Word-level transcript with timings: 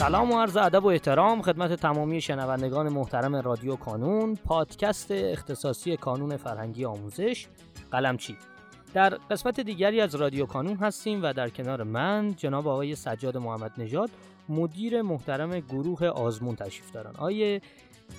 سلام 0.00 0.32
و 0.32 0.40
عرض 0.40 0.56
ادب 0.56 0.84
و 0.84 0.88
احترام 0.88 1.42
خدمت 1.42 1.72
تمامی 1.72 2.20
شنوندگان 2.20 2.88
محترم 2.88 3.36
رادیو 3.36 3.76
کانون 3.76 4.34
پادکست 4.34 5.10
اختصاصی 5.10 5.96
کانون 5.96 6.36
فرهنگی 6.36 6.84
آموزش 6.84 7.46
قلمچی 7.90 8.36
در 8.94 9.08
قسمت 9.30 9.60
دیگری 9.60 10.00
از 10.00 10.14
رادیو 10.14 10.46
کانون 10.46 10.76
هستیم 10.76 11.22
و 11.22 11.32
در 11.32 11.48
کنار 11.48 11.82
من 11.82 12.34
جناب 12.36 12.68
آقای 12.68 12.94
سجاد 12.94 13.36
محمد 13.36 13.72
نژاد 13.78 14.10
مدیر 14.48 15.02
محترم 15.02 15.60
گروه 15.60 16.06
آزمون 16.06 16.56
تشریف 16.56 16.92
دارن. 16.92 17.12
آیه 17.18 17.60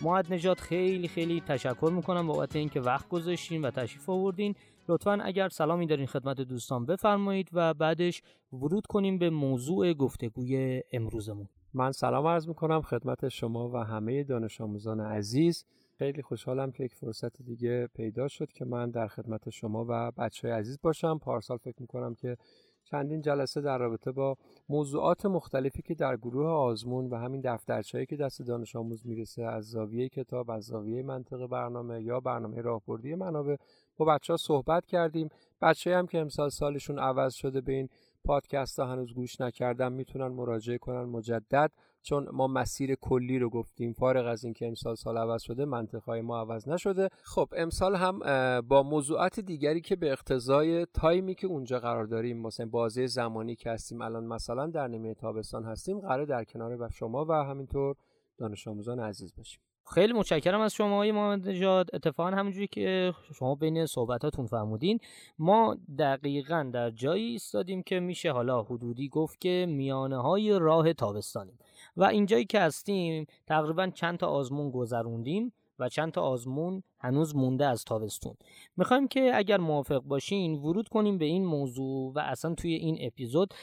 محمد 0.02 0.34
نژاد 0.34 0.60
خیلی 0.60 1.08
خیلی 1.08 1.42
تشکر 1.48 1.92
می‌کنم 1.96 2.28
بابت 2.28 2.56
اینکه 2.56 2.82
وقت 2.82 3.10
گذاشتین 3.10 3.66
و 3.66 3.72
تشریف 3.72 4.10
آوردین. 4.10 4.56
لطفا 4.90 5.20
اگر 5.24 5.50
سلامی 5.50 5.88
دارین 5.88 6.08
خدمت 6.08 6.42
دوستان 6.42 6.86
بفرمایید 6.86 7.50
و 7.54 7.74
بعدش 7.74 8.22
ورود 8.54 8.88
کنیم 8.88 9.18
به 9.18 9.30
موضوع 9.30 9.94
گفتگوی 9.94 10.82
امروزمون. 10.94 11.48
من 11.74 11.92
سلام 11.92 12.28
عرض 12.28 12.48
می‌کنم 12.48 12.82
خدمت 12.82 13.30
شما 13.30 13.70
و 13.70 13.78
همه 13.78 14.24
دانش 14.24 14.62
آموزان 14.62 15.00
عزیز. 15.00 15.66
خیلی 15.98 16.22
خوشحالم 16.22 16.72
که 16.72 16.84
یک 16.84 16.96
فرصت 16.96 17.42
دیگه 17.42 17.88
پیدا 17.96 18.28
شد 18.28 18.52
که 18.52 18.66
من 18.66 18.90
در 18.90 19.08
خدمت 19.08 19.50
شما 19.50 19.86
و 19.90 20.12
بچه 20.12 20.48
های 20.48 20.58
عزیز 20.58 20.80
باشم. 20.82 21.18
پارسال 21.18 21.58
فکر 21.58 21.82
می‌کنم 21.82 22.16
که 22.16 22.38
چندین 22.84 23.22
جلسه 23.22 23.62
در 23.62 23.78
رابطه 23.78 24.12
با 24.12 24.38
موضوعات 24.70 25.26
مختلفی 25.26 25.82
که 25.82 25.96
در 25.96 26.18
گروه 26.18 26.48
آزمون 26.48 27.10
و 27.10 27.16
همین 27.16 27.42
دفترچه‌ای 27.42 28.06
که 28.06 28.16
دست 28.16 28.42
دانش 28.42 28.76
آموز 28.76 29.08
می‌رسه 29.08 29.44
از 29.44 29.66
زاویه 29.66 30.10
کتاب 30.10 30.52
از 30.52 30.64
زاویه 30.64 31.04
منطق 31.04 31.48
برنامه 31.48 32.04
یا 32.04 32.20
برنامه 32.20 32.62
راهبردی 32.62 33.16
منابع 33.16 33.56
با 33.98 34.06
بچه 34.06 34.34
ها 34.34 34.38
صحبت 34.38 34.86
کردیم. 34.86 35.30
بچه 35.62 35.96
هم 35.96 36.08
که 36.08 36.20
امسال 36.20 36.50
سالشون 36.50 37.00
عوض 37.00 37.34
شده 37.34 37.62
به 37.62 37.74
این 37.74 37.90
پادکست 38.26 38.80
ها 38.80 38.86
هنوز 38.86 39.14
گوش 39.14 39.42
نکردن 39.42 39.94
می‌تونن 39.94 40.28
مراجعه 40.28 40.78
کنن 40.78 41.04
مجدد 41.04 41.72
چون 42.02 42.28
ما 42.34 42.48
مسیر 42.48 42.96
کلی 42.96 43.40
رو 43.40 43.50
گفتیم. 43.50 43.94
فارغ 43.94 44.26
از 44.26 44.44
اینکه 44.44 44.68
امسال 44.68 44.96
سال 44.96 45.18
عوض 45.18 45.42
شده 45.42 45.66
منطقهای 45.66 46.22
ما 46.22 46.40
عوض 46.40 46.68
نشده. 46.68 47.10
خب 47.24 47.54
امسال 47.58 47.96
هم 47.96 48.20
با 48.62 48.84
موضوعات 48.84 49.40
دیگری 49.40 49.82
که 49.82 49.96
به 49.96 50.12
اقتضای 50.12 50.86
تایمی 50.86 51.36
که 51.36 51.48
اونجا 51.48 51.80
قرار 51.80 52.06
داریم 52.06 52.38
مثلا 52.42 52.66
بازه 52.66 53.08
زمانی 53.08 53.56
که 53.56 53.72
هستیم 53.72 54.02
الان 54.02 54.26
مثلا 54.26 54.68
در 54.68 54.88
نیمه 54.88 55.14
تابستان 55.14 55.64
هستیم 55.64 56.00
قرار 56.00 56.26
در 56.26 56.44
کنار 56.44 56.90
شما 56.90 57.26
و 57.26 57.32
همینطور 57.32 57.96
دانش 58.38 58.68
آموزان 58.68 59.00
عزیز 59.00 59.34
باشیم. 59.38 59.62
خیلی 59.94 60.14
متشکرم 60.14 60.62
از 60.62 60.74
شما 60.74 60.98
های 60.98 61.12
محمد 61.12 61.50
نژاد. 61.50 61.90
اتفاقا 61.94 62.30
همونجوری 62.30 62.68
که 62.68 63.14
شما 63.36 63.56
بین 63.56 63.86
صحبتاتون 63.86 64.48
فرمودین 64.48 65.00
ما 65.40 65.78
دقیقا 66.00 66.70
در 66.74 66.90
جایی 66.90 67.32
ایستادیم 67.32 67.84
که 67.84 68.00
میشه 68.00 68.32
حالا 68.32 68.62
حدودی 68.62 69.10
گفت 69.10 69.42
که 69.42 69.66
میانه 69.70 70.22
های 70.22 70.60
راه 70.60 70.94
تابستانیم. 70.94 71.60
و 71.98 72.04
اینجایی 72.04 72.46
که 72.46 72.60
هستیم 72.60 73.26
تقریبا 73.48 73.88
چند 73.88 74.18
تا 74.18 74.28
آزمون 74.28 74.72
گذروندیم. 74.72 75.54
و 75.82 75.90
چند 75.90 76.12
تا 76.12 76.22
آزمون 76.22 76.84
هنوز 77.00 77.36
مونده 77.36 77.66
از 77.66 77.84
تابستون. 77.84 78.36
می‌خوایم 78.78 79.08
که 79.08 79.32
اگر 79.36 79.58
موافق 79.58 80.00
باشین 80.00 80.56
ورود 80.56 80.88
کنیم 80.88 81.18
به 81.18 81.26
این 81.26 81.46
موضوع 81.46 82.14
و 82.16 82.20
اصلا 82.20 82.56
توی 82.56 82.74
این 82.74 82.98
اپیزود 83.02 83.54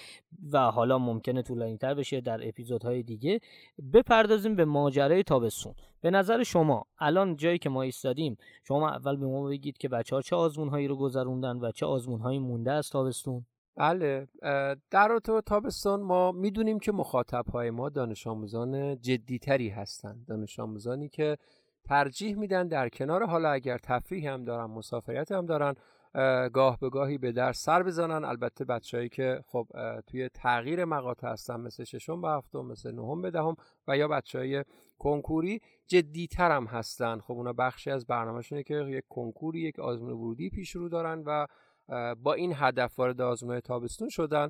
و 0.53 0.71
حالا 0.71 0.99
ممکنه 0.99 1.43
طولانی 1.43 1.77
تر 1.77 1.95
بشه 1.95 2.21
در 2.21 2.49
اپیزودهای 2.49 3.03
دیگه 3.03 3.41
بپردازیم 3.93 4.57
به 4.57 4.65
ماجرای 4.65 5.23
تابستون. 5.23 5.75
به 6.01 6.11
نظر 6.11 6.43
شما 6.43 6.87
الان 6.99 7.37
جایی 7.37 7.59
که 7.59 7.69
ما 7.69 7.83
ایستادیم 7.83 8.37
شما 8.65 8.91
اول 8.91 9.17
به 9.17 9.27
ما 9.27 9.45
بگید 9.45 9.79
که 9.79 9.89
بچه 9.89 10.17
ها 10.17 10.23
چه 10.23 10.37
آزمون 10.37 10.69
هایی 10.69 10.89
رو 10.89 10.97
گذروندن 10.97 11.57
و 11.57 11.73
چه 11.73 11.87
آزمون 11.87 12.21
هایی 12.21 12.39
مونده 12.39 12.73
از 12.73 12.91
تابستون؟ 12.91 13.47
بله 13.77 14.29
در 14.91 15.09
رابطه 15.09 15.41
تابستان 15.41 16.03
ما 16.03 16.33
می‌دونیم 16.33 16.79
که 16.79 16.93
مخاطب 16.93 17.47
های 17.47 17.71
ما 17.71 17.89
دانش 17.89 18.27
آموزان 18.27 19.01
جدیتری 19.01 19.69
هستند 19.69 20.27
دانش 20.27 20.61
آموزانی 20.61 21.09
که 21.09 21.37
ترجیح 21.89 22.37
میدن 22.37 22.69
در 22.69 22.89
کنار 22.89 23.27
حالا 23.27 23.51
اگر 23.51 23.79
تفریح 23.79 24.33
هم 24.33 24.45
دارن 24.45 24.65
مسافریت 24.65 25.33
هم 25.33 25.47
دارن 25.47 25.75
گاه 26.53 26.79
به 26.81 26.91
گاهی 26.91 27.19
به 27.19 27.33
درس 27.33 27.63
سر 27.63 27.83
بزنن. 27.83 28.25
البته 28.25 28.65
بچههایی 28.65 29.09
که 29.09 29.41
خب 29.47 29.67
توی 30.07 30.29
تغییر 30.29 30.85
مقاطع 30.85 31.29
هستن 31.29 31.61
مثل 31.61 31.85
ششم 31.85 32.21
به 32.21 32.29
هفتم 32.29 32.61
مثل 32.61 32.93
نهم 32.93 33.23
به 33.23 33.31
دهم 33.31 33.57
و 33.89 33.97
یا 33.97 34.09
بچه 34.09 34.39
های 34.39 34.65
کنکوری 34.99 35.61
جدیتر 35.87 36.51
هم 36.51 36.65
هستن. 36.65 37.19
خب 37.19 37.33
اونا 37.33 37.53
بخشی 37.53 37.91
از 37.91 38.07
برنامهشونه 38.07 38.63
که 38.63 38.75
یک 38.75 39.05
کنکوری 39.09 39.61
یک 39.61 39.79
آزمون 39.79 40.13
ورودی 40.13 40.51
پیش 40.51 40.77
رو 40.77 40.89
دارن 40.89 41.23
و 41.27 41.47
با 42.15 42.35
این 42.35 42.53
هدف 42.57 42.99
وارد 42.99 43.21
آزمون 43.21 43.61
تابستون 43.61 44.09
شدن. 44.09 44.49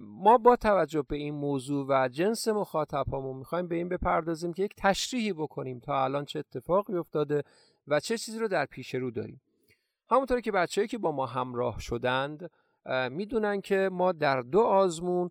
ما 0.00 0.38
با 0.38 0.56
توجه 0.56 1.02
به 1.02 1.16
این 1.16 1.34
موضوع 1.34 1.86
و 1.88 2.08
جنس 2.08 2.48
مخاطب 2.48 3.04
هامون 3.12 3.36
می‌خوایم 3.36 3.68
به 3.68 3.74
این 3.74 3.88
بپردازیم 3.88 4.52
که 4.52 4.62
یک 4.62 4.74
تشریحی 4.76 5.32
بکنیم 5.32 5.78
تا 5.78 6.04
الان 6.04 6.24
چه 6.24 6.38
اتفاقی 6.38 6.94
افتاده 6.94 7.42
و 7.88 8.00
چه 8.00 8.18
چیزی 8.18 8.38
رو 8.38 8.48
در 8.48 8.66
پیش 8.66 8.94
رو 8.94 9.10
داریم. 9.10 9.40
همونطور 10.10 10.40
که 10.40 10.52
بچههایی 10.52 10.88
که 10.88 10.98
با 10.98 11.12
ما 11.12 11.26
همراه 11.26 11.80
شدند 11.80 12.50
می‌دونن 13.10 13.60
که 13.60 13.88
ما 13.92 14.12
در 14.12 14.40
دو 14.40 14.60
آزمون 14.60 15.30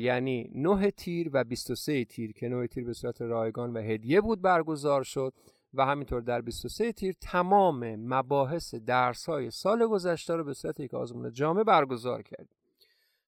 یعنی 0.00 0.50
9 0.54 0.90
تیر 0.90 1.30
و 1.32 1.44
23 1.44 2.04
تیر 2.04 2.32
که 2.32 2.48
9 2.48 2.66
تیر 2.66 2.84
به 2.84 2.92
صورت 2.92 3.22
رایگان 3.22 3.72
و 3.72 3.78
هدیه 3.78 4.20
بود 4.20 4.42
برگزار 4.42 5.02
شد 5.02 5.32
و 5.74 5.86
همینطور 5.86 6.20
در 6.20 6.40
23 6.40 6.92
تیر 6.92 7.14
تمام 7.20 7.96
مباحث 7.96 8.74
درس 8.74 9.28
های 9.28 9.50
سال 9.50 9.86
گذشته 9.86 10.36
رو 10.36 10.44
به 10.44 10.54
صورت 10.54 10.80
یک 10.80 10.94
آزمون 10.94 11.32
جامع 11.32 11.62
برگزار 11.62 12.22
کردیم. 12.22 12.57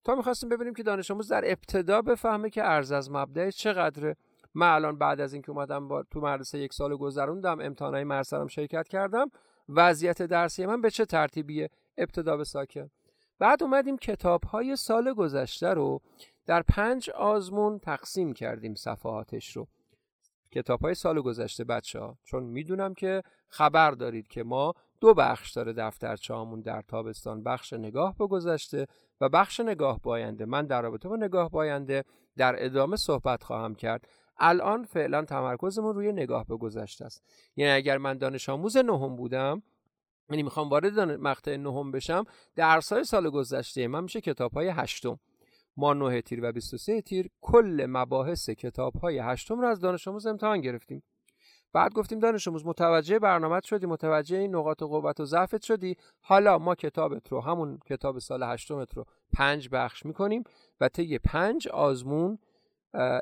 تا 0.05 0.15
می‌خواستیم 0.15 0.49
ببینیم 0.49 0.75
که 0.75 0.83
دانش 0.83 1.11
آموز 1.11 1.29
در 1.29 1.43
ابتدا 1.45 2.03
بفهمه 2.03 2.51
که 2.51 2.65
ارز 2.65 2.93
از 2.93 3.11
مبدع 3.11 3.51
چقدره. 3.51 4.17
من 4.55 4.75
الان 4.75 4.99
بعد 4.99 5.21
از 5.21 5.33
اینکه 5.33 5.51
اومدم 5.51 5.89
با 5.89 6.03
تو 6.03 6.21
مدرسه 6.21 6.59
یک 6.59 6.73
سال 6.73 6.97
گذروندم 6.97 7.61
امتحانای 7.61 8.05
مرسرم 8.05 8.47
شرکت 8.47 8.89
کردم. 8.89 9.31
وضعیت 9.69 10.23
درسی 10.23 10.67
من 10.67 10.81
به 10.81 10.91
چه 10.91 11.05
ترتیبیه؟ 11.05 11.71
ابتدا 11.99 12.37
به 12.37 12.45
ساکن. 12.45 12.91
بعد 13.39 13.63
اومدیم 13.63 13.97
کتاب 13.99 14.45
های 14.45 14.77
سال 14.77 15.13
گذشته 15.13 15.69
رو 15.69 16.01
در 16.47 16.63
پنج 16.63 17.11
آزمون 17.11 17.79
تقسیم 17.79 18.33
کردیم 18.33 18.75
صفحاتش 18.75 19.57
رو. 19.57 19.67
کتاب 20.53 20.81
های 20.81 20.95
سال 20.95 21.21
گذشته 21.21 21.65
بچه 21.65 22.01
ها 22.01 22.19
چون 22.25 22.43
می‌دونم 22.43 22.95
که 22.95 23.23
خبر 23.49 23.91
دارید 23.91 24.29
که 24.29 24.43
ما 24.43 24.75
دو 25.01 25.15
بخش 25.15 25.53
داره 25.53 25.73
دفترچه‌هامون 25.73 26.61
در 26.61 26.83
تابستان. 26.83 27.43
بخش 27.43 27.73
نگاه 27.73 28.17
به 28.19 28.27
گذشته 28.27 28.87
و 29.21 29.29
بخش 29.29 29.61
نگاه 29.61 30.01
باینده 30.03 30.45
من 30.45 30.67
در 30.67 30.83
رابطه 30.83 31.09
با 31.09 31.17
نگاه 31.17 31.51
باینده 31.51 32.05
در 32.37 32.65
ادامه 32.65 32.97
صحبت 32.97 33.43
خواهم 33.43 33.75
کرد. 33.75 34.09
الان 34.39 34.85
فعلا 34.85 35.25
تمرکزمون 35.25 35.95
روی 35.95 36.13
نگاه 36.13 36.47
به 36.47 36.57
گذشته 36.57 37.05
است. 37.05 37.25
یعنی 37.57 37.73
اگر 37.73 37.99
من 37.99 38.19
دانش 38.19 38.49
آموز 38.49 38.77
نهم 38.77 39.17
بودم 39.17 39.63
یعنی 40.31 40.43
می‌خوام 40.43 40.69
وارد 40.69 41.01
مقطع 41.01 41.57
نهم 41.57 41.93
بشم 41.93 42.25
درسای 42.57 43.05
سال 43.05 43.31
گذشته 43.31 43.89
من 43.89 44.03
میشه 44.03 44.21
کتاب 44.21 44.53
های 44.53 44.69
هشتم. 44.69 45.21
ما 45.77 45.95
9 45.95 46.23
تیر 46.23 46.41
و 46.43 46.53
23 46.53 47.01
تیر 47.01 47.31
کل 47.41 47.87
مباحث 47.89 48.51
کتاب 48.51 48.97
های 48.97 49.19
هشتم 49.19 49.61
رو 49.61 49.67
از 49.67 49.81
دانش 49.81 50.09
آموز 50.09 50.27
امتحان 50.27 50.61
گرفتیم. 50.61 51.03
بعد 51.73 51.93
گفتیم 51.93 52.19
دانش 52.19 52.49
آموز 52.49 52.67
متوجه 52.67 53.19
برنامه 53.19 53.61
شدی 53.65 53.87
متوجه 53.87 54.39
این 54.39 54.55
نقاط 54.57 54.83
قوت 54.83 55.21
و 55.21 55.25
ضعفت 55.25 55.63
شدی. 55.63 55.97
حالا 56.21 56.59
ما 56.59 56.75
کتابت 56.75 57.29
رو 57.29 57.41
همون 57.41 57.79
کتاب 57.87 58.19
سال 58.19 58.43
هشتمت 58.43 58.95
رو 58.95 59.05
پنج 59.33 59.69
بخش 59.73 60.07
می‌کنیم 60.07 60.45
و 60.81 60.89
طی 60.89 61.19
پنج 61.19 61.69
آزمون 61.69 62.39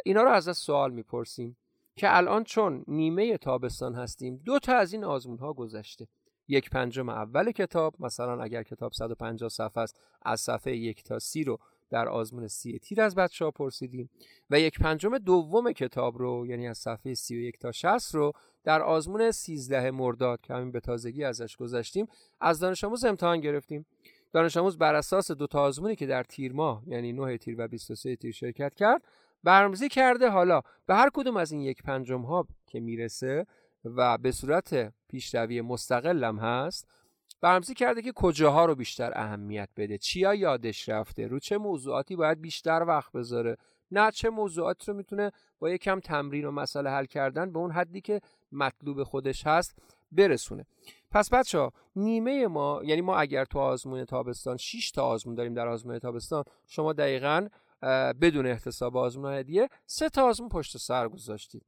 اینا 0.05 0.23
رو 0.23 0.31
از 0.31 0.57
سوال 0.57 0.93
می‌پرسیم 0.93 1.57
که 1.97 2.17
الان 2.17 2.45
چون 2.45 2.85
نیمه 2.89 3.37
تابستان 3.37 3.95
هستیم 3.95 4.37
دو 4.45 4.59
تا 4.59 4.75
از 4.77 4.93
این 4.93 5.05
آزمون 5.05 5.39
ها 5.39 5.53
گذشته. 5.53 6.09
یک 6.49 6.71
پنجم 6.71 7.09
اول 7.09 7.53
کتاب 7.53 7.95
مثلا 8.01 8.43
اگر 8.43 8.63
کتاب 8.63 8.93
150 8.93 9.49
صفحه 9.49 9.83
است 9.83 10.01
از 10.23 10.41
صفحه 10.41 10.77
یک 10.77 11.03
تا 11.03 11.19
سی 11.19 11.45
رو 11.45 11.59
در 11.91 12.09
آزمون 12.09 12.49
سی 12.49 12.79
تیر 12.79 13.01
از 13.03 13.15
بچه 13.15 13.45
ها 13.45 13.51
پرسیدیم 13.51 14.11
و 14.51 14.61
یک 14.61 14.79
پنجم 14.79 15.19
دوم 15.19 15.73
کتاب 15.73 16.19
رو 16.19 16.47
یعنی 16.47 16.69
از 16.69 16.79
صفحه 16.79 17.15
سی 17.15 17.37
و 17.37 17.41
یک 17.41 17.59
تا 17.59 17.73
شست 17.73 18.15
رو 18.15 18.33
در 18.65 18.83
آزمون 18.83 19.31
سیزده 19.31 19.91
مرداد 19.91 20.41
که 20.41 20.55
همین 20.55 20.73
به 20.73 20.81
تازگی 20.81 21.25
ازش 21.25 21.57
گذشتیم 21.57 22.07
از 22.41 22.59
دانش 22.61 22.85
آموز 22.85 23.05
امتحان 23.05 23.41
گرفتیم. 23.41 23.87
دانش 24.33 24.57
آموز 24.57 24.79
بر 24.79 24.95
اساس 24.95 25.31
دو 25.31 25.47
تا 25.47 25.63
آزمونی 25.63 25.97
که 25.97 26.07
در 26.07 26.23
تیر 26.23 26.53
ماه 26.53 26.83
یعنی 26.87 27.13
9 27.13 27.39
تیر 27.39 27.55
و 27.59 27.69
23 27.69 28.17
تیر 28.17 28.33
شرکت 28.33 28.75
کرد 28.75 29.03
برنامه‌ریزی 29.45 29.89
کرده. 29.89 30.31
حالا 30.31 30.61
به 30.87 30.95
هر 30.95 31.11
کدوم 31.15 31.37
از 31.37 31.53
این 31.53 31.61
یک 31.61 31.83
پنجم 31.83 32.21
ها 32.21 32.47
که 32.67 32.81
می‌رسه 32.81 33.47
و 33.85 34.19
به 34.19 34.33
صورت 34.33 34.93
پیشروی 35.09 35.61
مستقلم 35.61 36.39
هست 36.39 36.89
برنامه‌ریزی 37.41 37.75
کرده 37.75 38.03
که 38.03 38.13
کجاها 38.13 38.65
رو 38.65 38.75
بیشتر 38.75 39.13
اهمیت 39.15 39.69
بده. 39.77 39.99
چیا 39.99 40.35
یادش 40.35 40.89
رفته؟ 40.89 41.27
رو 41.27 41.39
چه 41.39 41.59
موضوعاتی 41.59 42.17
باید 42.17 42.41
بیشتر 42.41 42.85
وقت 42.89 43.13
بذاره؟ 43.13 43.57
نه 43.91 44.11
چه 44.11 44.31
موضوعاتی 44.31 44.87
رو 44.87 44.97
می‌تونه 44.97 45.33
با 45.59 45.71
یکم 45.71 46.01
تمرین 46.01 46.45
و 46.45 46.51
مسئله 46.51 46.91
حل 46.91 47.05
کردن 47.05 47.53
به 47.53 47.59
اون 47.59 47.71
حدی 47.71 48.01
که 48.01 48.21
مطلوب 48.53 49.03
خودش 49.03 49.47
هست 49.47 49.79
برسونه. 50.13 50.67
پس 51.11 51.33
بچه 51.33 51.71
نیمه 51.97 52.47
ما 52.47 52.81
یعنی 52.85 53.01
ما 53.01 53.17
اگر 53.17 53.45
تو 53.45 53.59
آزمون 53.59 54.05
تابستان 54.05 54.57
6 54.57 54.91
تا 54.91 55.07
آزمون 55.07 55.35
داریم 55.35 55.55
در 55.55 55.69
آزمون 55.69 55.99
تابستان 55.99 56.45
شما 56.67 56.93
دقیقا 56.93 57.49
بدون 58.21 58.47
احتساب 58.47 58.97
آزمون 58.97 59.33
هدیه 59.33 59.69
سه 59.87 60.09
تا 60.09 60.29
آزمون 60.29 60.49
پشت 60.49 60.77
سر 60.77 61.09
گذاشتید. 61.09 61.63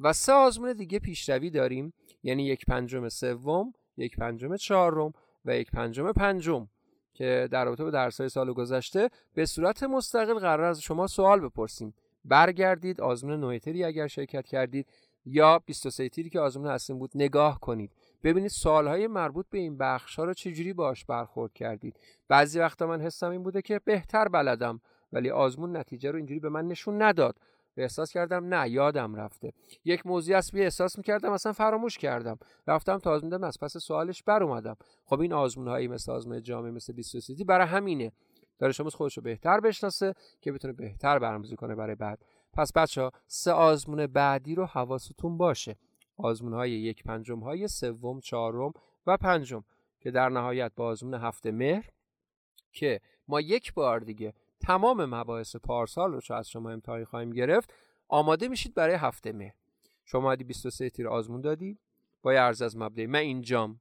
و 0.00 0.12
سه 0.12 0.32
آزمون 0.32 0.72
دیگه 0.72 0.98
پیشروی 0.98 1.50
داریم 1.50 1.92
یعنی 2.22 2.46
یک 2.46 2.64
پنجم 2.64 3.08
سوم 3.08 3.72
یک 3.96 4.16
پنجم 4.16 4.56
چهارم 4.56 5.12
و 5.44 5.56
یک 5.56 5.70
پنجم 5.70 6.12
پنجم 6.12 6.68
که 7.14 7.48
در 7.50 7.64
رابطه 7.64 7.84
با 7.84 7.90
درسهای 7.90 8.28
سال 8.28 8.52
گذشته 8.52 9.10
به 9.34 9.46
صورت 9.46 9.82
مستقل 9.82 10.38
قرار 10.38 10.66
از 10.66 10.80
شما 10.80 11.06
سوال 11.06 11.40
بپرسیم. 11.40 11.94
برگردید 12.24 13.00
آزمون 13.00 13.40
نویتری 13.40 13.84
اگر 13.84 14.06
شرکت 14.06 14.46
کردید 14.46 14.86
یا 15.26 15.58
23 15.58 16.08
تیری 16.08 16.30
که 16.30 16.40
آزمون 16.40 16.66
هستیم 16.66 16.98
بود 16.98 17.10
نگاه 17.14 17.60
کنید. 17.60 17.92
ببینید 18.24 18.50
سالهای 18.50 19.06
مربوط 19.06 19.46
به 19.50 19.58
این 19.58 19.78
بخش 19.78 20.16
ها 20.16 20.24
رو 20.24 20.34
چجوری 20.34 20.72
باش 20.72 21.04
برخورد 21.04 21.52
کردید. 21.52 21.96
بعضی 22.28 22.58
وقتا 22.58 22.86
من 22.86 23.00
حسم 23.00 23.30
این 23.30 23.42
بوده 23.42 23.62
که 23.62 23.80
بهتر 23.84 24.28
بلدم 24.28 24.80
ولی 25.12 25.30
آزمون 25.30 25.76
نتیجه 25.76 26.10
رو 26.10 26.16
اینجوری 26.16 26.40
به 26.40 26.48
من 26.48 26.68
نشون 26.68 27.02
نداد. 27.02 27.36
احساس 27.76 28.12
کردم 28.12 28.54
نه 28.54 28.70
یادم 28.70 29.14
رفته. 29.14 29.52
یک 29.84 30.06
موضوع 30.06 30.36
است 30.36 30.52
بیا 30.52 30.64
احساس 30.64 30.98
می‌کردم 30.98 31.32
اصلا 31.32 31.52
فراموش 31.52 31.98
کردم. 31.98 32.38
رفتم 32.66 32.98
تا 32.98 33.10
آزمون 33.10 33.44
از 33.44 33.58
پس 33.60 33.76
سوالش 33.76 34.22
بر 34.22 34.42
اومدم. 34.42 34.76
خب 35.04 35.20
این 35.20 35.32
آزمون 35.32 35.68
هایی 35.68 35.88
مثل 35.88 36.12
آزمون 36.12 36.42
جامعه 36.42 36.70
مثل 36.70 36.92
23 36.92 37.44
برای 37.44 37.66
همینه. 37.66 38.12
دانش 38.58 38.80
آموز 38.80 38.94
خودش 38.94 39.16
رو 39.16 39.22
بهتر 39.22 39.60
بشناسه 39.60 40.14
که 40.40 40.52
بتونه 40.52 40.72
بهتر 40.72 41.18
برنامه‌ریزی 41.18 41.56
کنه 41.56 41.74
برای 41.74 41.94
بعد. 41.94 42.24
پس 42.52 42.72
بچه 42.72 43.02
ها 43.02 43.12
سه 43.26 43.52
آزمون 43.52 44.06
بعدی 44.06 44.54
رو 44.54 44.66
حواستون 44.66 45.38
باشه. 45.38 45.76
آزمون 46.16 46.52
های 46.52 46.70
یک 46.70 47.04
پنجم 47.04 47.38
های 47.38 47.68
سوم 47.68 48.20
چهارم 48.20 48.72
و 49.06 49.16
پنجم 49.16 49.64
که 50.00 50.10
در 50.10 50.28
نهایت 50.28 50.72
با 50.76 50.86
آزمون 50.86 51.14
هفته 51.14 51.50
مهر 51.50 51.90
که 52.72 53.00
ما 53.28 53.40
یک 53.40 53.74
بار 53.74 54.00
دیگه 54.00 54.34
تمام 54.62 55.04
مباحث 55.04 55.56
پارسال 55.56 56.12
رو 56.12 56.20
چه 56.20 56.34
از 56.34 56.48
شما 56.48 56.70
امتحانی 56.70 57.04
خواهیم 57.04 57.30
گرفت 57.30 57.74
آماده 58.08 58.48
میشید 58.48 58.74
برای 58.74 58.94
هفته 58.94 59.32
مهر. 59.32 59.54
شما 60.04 60.28
عادی 60.28 60.44
23 60.44 60.90
تیر 60.90 61.08
آزمون 61.08 61.40
دادی 61.40 61.78
با 62.22 62.30
ارز 62.30 62.62
از 62.62 62.76
مبدأ 62.76 63.06
من 63.06 63.18
اینجام. 63.18 63.80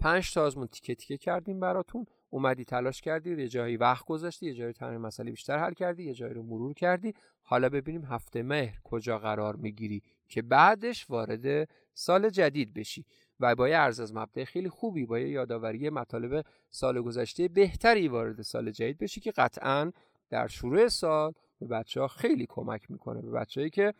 پنج 0.00 0.34
تا 0.34 0.46
آزمون 0.46 0.66
تیکه 0.66 0.94
تیکه 0.94 1.16
کردیم 1.16 1.60
براتون. 1.60 2.06
اومدی 2.30 2.64
تلاش 2.64 3.00
کردی 3.00 3.42
یه 3.42 3.48
جایی 3.48 3.76
وقت 3.76 4.04
گذاشتی 4.04 4.46
یه 4.46 4.54
جایی 4.54 4.72
تمرین 4.72 5.00
مسئله 5.00 5.30
بیشتر 5.30 5.58
حل 5.58 5.72
کردی 5.72 6.04
یه 6.04 6.14
جایی 6.14 6.34
رو 6.34 6.42
مرور 6.42 6.74
کردی. 6.74 7.14
حالا 7.42 7.68
ببینیم 7.68 8.04
هفته 8.04 8.42
مهر 8.42 8.78
کجا 8.84 9.18
قرار 9.18 9.56
می‌گیری 9.56 10.02
که 10.28 10.42
بعدش 10.42 11.10
وارد 11.10 11.68
سال 11.94 12.30
جدید 12.30 12.74
بشی. 12.74 13.04
و 13.40 13.54
با 13.54 13.68
یه 13.68 13.76
ارز 13.76 14.00
از 14.00 14.14
مبدع 14.14 14.44
خیلی 14.44 14.68
خوبی 14.68 15.06
با 15.06 15.18
یه 15.18 15.28
یادآوری 15.28 15.90
مطالب 15.90 16.44
سال 16.70 17.02
گذشته 17.02 17.48
بهتری 17.48 18.08
وارد 18.08 18.42
سال 18.42 18.70
جدید 18.70 18.98
بشی 18.98 19.20
که 19.20 19.30
قطعا 19.30 19.92
در 20.30 20.46
شروع 20.46 20.88
سال 20.88 21.32
به 21.60 21.66
بچه 21.66 22.00
ها 22.00 22.08
خیلی 22.08 22.46
کمک 22.48 22.90
می‌کنه. 22.90 23.22
به 23.22 23.30
بچههایی 23.30 23.70
که 23.70 23.94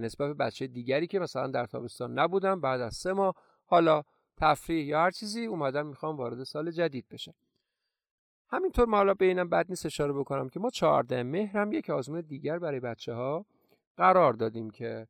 نسبت 0.00 0.28
به 0.28 0.34
بچه 0.34 0.66
دیگری 0.66 1.06
که 1.06 1.18
مثلا 1.18 1.46
در 1.46 1.66
تابستان 1.66 2.18
نبودن 2.18 2.60
بعد 2.60 2.80
از 2.80 2.94
سه 2.94 3.12
ماه 3.12 3.34
حالا 3.64 4.02
تفریح 4.36 4.84
یا 4.84 5.00
هر 5.00 5.10
چیزی 5.10 5.46
اومدن 5.46 5.86
می‌خوام 5.86 6.16
وارد 6.16 6.44
سال 6.44 6.70
جدید 6.70 7.06
بشن. 7.10 7.32
همینطور 8.50 8.86
ما 8.86 8.96
حالا 8.96 9.14
به 9.14 9.24
اینم 9.24 9.48
بد 9.48 9.66
نیست 9.68 9.86
اشاره 9.86 10.12
بکنم 10.12 10.48
که 10.48 10.60
ما 10.60 10.70
14 10.70 11.22
مهر 11.22 11.58
هم 11.58 11.72
یک 11.72 11.90
آزمون 11.90 12.20
دیگر 12.20 12.58
برای 12.58 12.80
بچه 12.80 13.12
ها 13.12 13.46
قرار 13.96 14.32
دادیم 14.32 14.70
که 14.70 15.06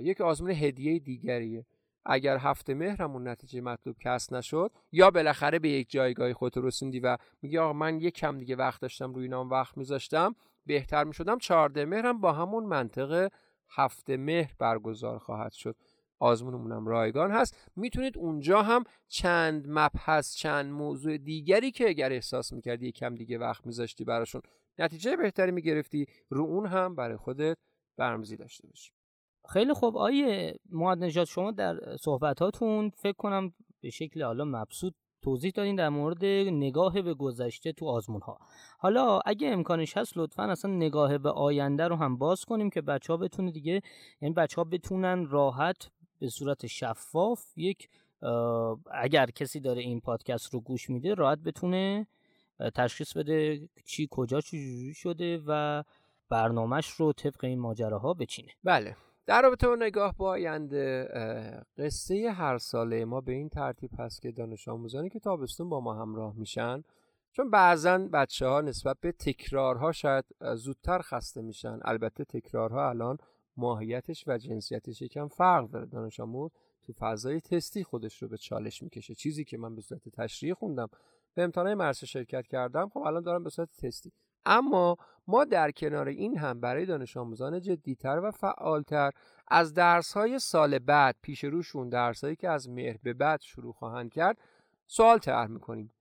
یک 0.00 0.20
آزمون 0.20 0.50
هدیه 0.50 0.98
دیگریه. 0.98 1.66
اگر 2.06 2.36
هفته 2.36 2.74
مهرمون 2.74 3.28
نتیجه 3.28 3.60
مطلوب 3.60 3.96
کسب 4.00 4.34
نشد 4.34 4.70
یا 4.92 5.10
بالاخره 5.10 5.58
به 5.58 5.68
یک 5.68 5.90
جایگاه 5.90 6.32
خودت 6.32 6.58
رسوندی 6.58 7.00
و 7.00 7.16
میگی 7.42 7.58
آقا 7.58 7.72
من 7.72 8.00
یک 8.00 8.14
کم 8.14 8.38
دیگه 8.38 8.56
وقت 8.56 8.80
داشتم 8.80 9.14
روی 9.14 9.28
نام 9.28 9.50
وقت 9.50 9.78
میذاشتم 9.78 10.34
بهتر 10.66 11.04
می‌شدم. 11.04 11.38
چهارده 11.38 11.84
مهرم 11.84 12.20
با 12.20 12.32
همون 12.32 12.64
منطقه 12.64 13.30
هفته 13.70 14.16
مهر 14.16 14.52
برگزار 14.58 15.18
خواهد 15.18 15.52
شد. 15.52 15.76
آزمونمون 16.18 16.86
رایگان 16.86 17.30
هست. 17.30 17.70
می‌تونید 17.76 18.18
اونجا 18.18 18.62
هم 18.62 18.84
چند 19.08 19.66
مبحث 19.68 20.34
چند 20.34 20.72
موضوع 20.72 21.18
دیگری 21.18 21.70
که 21.70 21.88
اگر 21.88 22.12
احساس 22.12 22.52
می‌کردی 22.52 22.86
یک 22.86 22.94
کم 22.94 23.14
دیگه 23.14 23.38
وقت 23.38 23.66
میذاشتی 23.66 24.04
براشون 24.04 24.42
نتیجه 24.78 25.16
بهتری 25.16 25.50
می‌گرفتی 25.50 26.06
رو 26.28 26.42
اون 26.44 26.66
هم 26.66 26.94
برای 26.94 27.16
خودت 27.16 27.56
برمزی 27.96 28.36
داشته 28.36 28.68
باشی. 28.68 28.92
خیلی 29.48 29.72
خوب. 29.72 29.96
آیه 29.96 30.54
معاد 30.70 31.04
نجات 31.04 31.28
شما 31.28 31.50
در 31.50 31.96
صحبتاتون 31.96 32.90
فکر 32.90 33.16
کنم 33.16 33.52
به 33.80 33.90
شکل 33.90 34.22
حالا 34.22 34.44
مبسوط 34.44 34.94
توضیح 35.22 35.52
دادین 35.54 35.76
در 35.76 35.88
مورد 35.88 36.24
نگاه 36.24 37.02
به 37.02 37.14
گذشته 37.14 37.72
تو 37.72 37.86
آزمون 37.86 38.20
ها 38.20 38.38
حالا 38.78 39.20
اگه 39.26 39.48
امکانش 39.48 39.96
هست 39.96 40.16
لطفا 40.16 40.42
اصلا 40.42 40.70
نگاه 40.70 41.18
به 41.18 41.30
آینده 41.30 41.88
رو 41.88 41.96
هم 41.96 42.18
باز 42.18 42.44
کنیم 42.44 42.70
که 42.70 42.80
بچه 42.80 43.12
ها 43.12 43.16
بتونه 43.16 43.50
دیگه 43.50 43.82
یعنی 44.20 44.34
بچه 44.34 44.56
ها 44.56 44.64
بتونن 44.64 45.26
راحت 45.26 45.90
به 46.18 46.28
صورت 46.28 46.66
شفاف 46.66 47.44
یک 47.56 47.88
اگر 48.90 49.26
کسی 49.26 49.60
داره 49.60 49.82
این 49.82 50.00
پادکست 50.00 50.54
رو 50.54 50.60
گوش 50.60 50.90
میده 50.90 51.14
راحت 51.14 51.38
بتونه 51.38 52.06
تشخیص 52.74 53.16
بده 53.16 53.68
چی 53.84 54.08
کجا 54.10 54.40
چی 54.40 54.94
شده 54.94 55.42
و 55.46 55.82
برنامهش 56.28 56.88
رو 56.90 57.12
طبق 57.12 57.44
این 57.44 57.58
ماجراها 57.58 58.14
بچینه. 58.14 58.52
بله. 58.64 58.96
در 59.26 59.42
رابطه 59.42 59.68
با 59.68 59.74
نگاه 59.74 60.16
با 60.16 60.30
آینده 60.30 61.08
قصه 61.78 62.30
هر 62.30 62.58
ساله 62.58 63.04
ما 63.04 63.20
به 63.20 63.32
این 63.32 63.48
ترتیب 63.48 63.90
هست 63.98 64.22
که 64.22 64.32
دانش 64.32 64.68
آموزانی 64.68 65.10
که 65.10 65.18
تابستون 65.18 65.68
با 65.68 65.80
ما 65.80 65.94
همراه 65.94 66.34
میشن. 66.36 66.82
چون 67.32 67.50
بعضا 67.50 67.98
بچه 67.98 68.46
ها 68.46 68.60
نسبت 68.60 68.96
به 69.00 69.12
تکرارها 69.12 69.92
شاید 69.92 70.24
زودتر 70.54 70.98
خسته 71.02 71.42
میشن. 71.42 71.78
البته 71.82 72.24
تکرارها 72.24 72.88
الان 72.88 73.18
ماهیتش 73.56 74.24
و 74.26 74.38
جنسیتش 74.38 75.02
یکم 75.02 75.28
فرق 75.28 75.70
داره. 75.70 75.86
دانش 75.86 76.20
آموز 76.20 76.50
تو 76.86 76.92
فضای 76.92 77.40
تستی 77.40 77.84
خودش 77.84 78.22
رو 78.22 78.28
به 78.28 78.36
چالش 78.36 78.82
می‌کشه. 78.82 79.14
چیزی 79.14 79.44
که 79.44 79.58
من 79.58 79.74
به 79.74 79.82
صورت 79.82 80.08
تشریح 80.08 80.54
خوندم 80.54 80.88
به 81.34 81.42
امتحانات 81.42 81.76
مرسه 81.76 82.06
شرکت 82.06 82.46
کردم 82.46 82.88
خب 82.88 82.98
الان 82.98 83.22
دارم 83.22 83.44
به 83.44 83.50
صورت 83.50 83.68
تستی. 83.82 84.12
اما 84.46 84.96
ما 85.26 85.44
در 85.44 85.70
کنار 85.70 86.08
این 86.08 86.38
هم 86.38 86.60
برای 86.60 86.86
دانش 86.86 87.16
آموزان 87.16 87.60
جدیتر 87.60 88.20
و 88.24 88.30
فعالتر 88.30 89.10
از 89.48 89.74
درس 89.74 90.12
های 90.12 90.38
سال 90.38 90.78
بعد 90.78 91.16
پیش 91.22 91.44
روشون 91.44 91.88
درس 91.88 92.24
هایی 92.24 92.36
که 92.36 92.48
از 92.48 92.68
مهر 92.68 92.96
به 93.02 93.12
بعد 93.12 93.40
شروع 93.40 93.72
خواهند 93.72 94.12
کرد 94.12 94.38
سوال 94.86 95.18
طرح 95.18 95.46
می‌کنیم. 95.46 95.92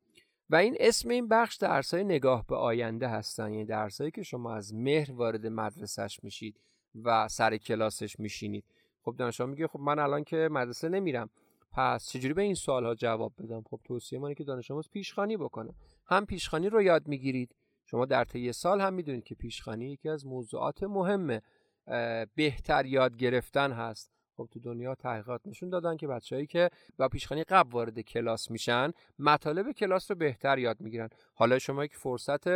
و 0.49 0.55
این 0.55 0.75
اسم 0.79 1.09
این 1.09 1.27
بخش 1.27 1.55
درس 1.55 1.93
های 1.93 2.03
نگاه 2.03 2.45
به 2.47 2.55
آینده 2.55 3.07
هستن 3.07 3.51
یعنی 3.51 3.65
درس 3.65 4.01
هایی 4.01 4.11
که 4.11 4.23
شما 4.23 4.55
از 4.55 4.73
مهر 4.73 5.11
وارد 5.11 5.47
مدرسهش 5.47 6.19
میشید 6.23 6.59
و 7.03 7.27
سر 7.27 7.57
کلاسش 7.57 8.19
میشینید. 8.19 8.63
خب 9.01 9.15
دانش 9.17 9.41
میگه 9.41 9.67
خب 9.67 9.79
من 9.79 9.99
الان 9.99 10.23
که 10.23 10.49
مدرسه 10.51 10.89
نمیرم 10.89 11.29
پس 11.73 12.09
چجوری 12.09 12.33
به 12.33 12.41
این 12.41 12.55
سوال 12.55 12.85
ها 12.85 12.95
جواب 12.95 13.33
بدم؟ 13.39 13.63
خب 13.69 13.79
توصیه 13.83 14.19
مانی 14.19 14.35
که 14.35 14.43
دانش 14.43 14.71
آموز 14.71 14.89
پیشخانی 14.89 15.37
بکنه. 15.37 15.73
هم 16.05 16.25
پیشخانی 16.25 16.69
رو 16.69 16.81
یاد 16.81 17.07
می‌گیرید 17.07 17.55
شما 17.91 18.05
در 18.05 18.23
طی 18.23 18.53
سال 18.53 18.81
هم 18.81 18.93
می‌دونید 18.93 19.23
که 19.23 19.35
پیشخانی 19.35 19.91
یکی 19.91 20.09
از 20.09 20.25
موضوعات 20.25 20.83
مهم 20.83 21.39
بهتر 22.35 22.85
یاد 22.85 23.17
گرفتن 23.17 23.71
هست. 23.71 24.11
خب 24.37 24.47
تو 24.51 24.59
دنیا 24.59 24.95
تحقیقات 24.95 25.41
نشون 25.45 25.69
دادن 25.69 25.97
که 25.97 26.07
بچههایی 26.07 26.47
که 26.47 26.69
با 26.97 27.07
پیشخانی 27.07 27.43
قبل 27.43 27.71
وارد 27.71 27.99
کلاس 27.99 28.51
میشن 28.51 28.91
مطالب 29.19 29.71
کلاس 29.71 30.11
رو 30.11 30.17
بهتر 30.17 30.57
یاد 30.59 30.81
می‌گیرن. 30.81 31.09
حالا 31.33 31.59
شما 31.59 31.85
یک 31.85 31.95
فرصت 31.95 32.47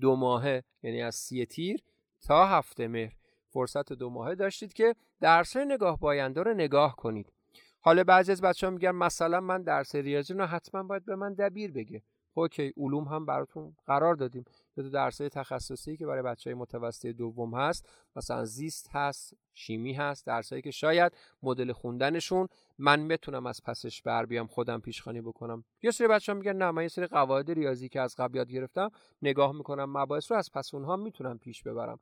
دو 0.00 0.16
ماهه 0.16 0.64
یعنی 0.82 1.02
از 1.02 1.14
سی 1.14 1.46
تیر 1.46 1.80
تا 2.26 2.46
هفته 2.46 2.88
مهر 2.88 3.12
فرصت 3.48 3.92
دو 3.92 4.10
ماهه 4.10 4.34
داشتید 4.34 4.72
که 4.72 4.94
درس 5.20 5.56
نگاه 5.56 5.98
باینده 5.98 6.42
رو 6.42 6.54
نگاه 6.54 6.96
کنید. 6.96 7.32
حالا 7.80 8.04
بعضی 8.04 8.32
از 8.32 8.40
بچه 8.40 8.66
ها 8.66 8.72
میگن 8.72 8.90
مثلا 8.90 9.40
من 9.40 9.62
درس 9.62 9.94
ریاضی 9.94 10.34
رو 10.34 10.46
حتما 10.46 10.82
باید 10.82 11.04
به 11.04 11.16
من 11.16 11.34
دبیر 11.34 11.72
بگه. 11.72 12.02
اوکی 12.34 12.72
علوم 12.76 13.04
هم 13.04 13.26
براتون 13.26 13.76
قرار 13.86 14.14
دادیم. 14.14 14.44
یا 14.76 14.84
تو 14.84 14.90
درسای 14.90 15.28
تخصصی 15.28 15.96
که 15.96 16.06
برای 16.06 16.22
بچه 16.22 16.50
های 16.50 16.54
متوسط 16.54 17.06
دوم 17.06 17.54
هست. 17.54 17.88
مثلا 18.16 18.44
زیست 18.44 18.88
هست 18.92 19.34
شیمی 19.54 19.92
هست 19.92 20.26
درسایی 20.26 20.62
که 20.62 20.70
شاید 20.70 21.12
مدل 21.42 21.72
خوندنشون 21.72 22.48
من 22.78 23.08
بتونم 23.08 23.46
از 23.46 23.60
پسش 23.64 24.02
بر 24.02 24.26
بیام 24.26 24.46
خودم 24.46 24.80
پیشخانی 24.80 25.20
بکنم. 25.20 25.64
یه 25.82 25.90
سری 25.90 26.08
بچه 26.08 26.32
ها 26.32 26.38
میگن 26.38 26.56
نه 26.56 26.70
من 26.70 26.82
یه 26.82 26.88
سری 26.88 27.06
قواعد 27.06 27.50
ریاضی 27.50 27.88
که 27.88 28.00
از 28.00 28.16
قبل 28.18 28.36
یاد 28.36 28.50
گرفتم 28.50 28.90
نگاه 29.22 29.52
می‌کنم 29.52 29.98
مباحث 29.98 30.32
رو 30.32 30.38
از 30.38 30.50
پس 30.54 30.74
اونها 30.74 30.96
می‌تونم 30.96 31.38
پیش 31.38 31.62
ببرم. 31.62 32.00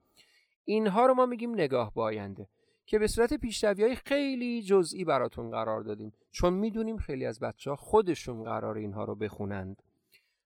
اینها 0.65 1.07
رو 1.07 1.15
ما 1.15 1.27
میگیم 1.27 1.55
نگاه 1.55 1.95
با 1.95 2.05
آینده 2.05 2.49
که 2.87 2.99
به 2.99 3.07
صورت 3.07 3.35
پیشروی 3.35 3.83
های 3.83 3.95
خیلی 3.95 4.63
جزئی 4.63 5.05
براتون 5.05 5.51
قرار 5.51 5.83
دادیم. 5.83 6.13
چون 6.31 6.53
می‌دونیم 6.53 6.97
خیلی 6.97 7.27
از 7.27 7.41
بچه 7.41 7.71
ها 7.71 7.77
خودشون 7.77 8.45
قرار 8.45 8.77
اینها 8.77 9.05
رو 9.05 9.15
بخونند. 9.15 9.83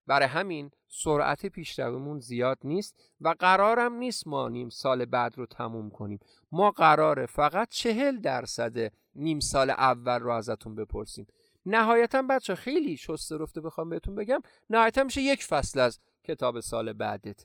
برای 0.06 0.28
همین 0.28 0.70
سرعت 0.88 1.46
پیشرویمون 1.46 2.20
زیاد 2.20 2.58
نیست 2.64 3.12
و 3.20 3.34
قرارم 3.38 3.94
نیست 3.94 4.26
ما 4.26 4.48
نیم 4.48 4.68
سال 4.68 5.04
بعد 5.04 5.38
رو 5.38 5.46
تموم 5.46 5.90
کنیم. 5.90 6.18
ما 6.52 6.70
قراره 6.70 7.26
فقط 7.26 7.68
چهل 7.70 8.20
درصد 8.20 8.92
نیم 9.14 9.40
سال 9.40 9.70
اول 9.70 10.20
رو 10.20 10.30
ازتون 10.30 10.74
بپرسیم. 10.74 11.26
نهایتا 11.66 12.22
بچه 12.22 12.54
خیلی 12.54 12.96
شسته 12.96 13.36
رفته 13.36 13.60
بخوام 13.60 13.90
بهتون 13.90 14.14
بگم 14.14 14.40
نهایتا 14.70 15.04
میشه 15.04 15.20
یک 15.22 15.44
فصل 15.44 15.80
از 15.80 16.00
کتاب 16.24 16.60
سال 16.60 16.92
بعدت. 16.92 17.44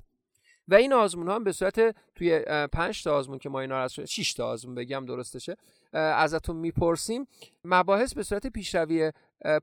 و 0.67 0.75
این 0.75 0.93
آزمون 0.93 1.27
ها 1.27 1.35
هم 1.35 1.43
به 1.43 1.51
صورت 1.51 1.95
توی 2.15 2.39
5 2.73 3.03
تا 3.03 3.15
آزمون 3.15 3.37
که 3.39 3.49
ما 3.49 3.59
اینا 3.59 3.77
از 3.77 3.93
6 3.93 4.33
تا 4.33 4.47
آزمون 4.47 4.75
بگم 4.75 5.05
درستشه 5.05 5.57
ازتون 5.93 6.55
می‌پرسیم. 6.55 7.27
مباحث 7.63 8.13
به 8.13 8.23
صورت 8.23 8.47
پیشروی 8.47 9.11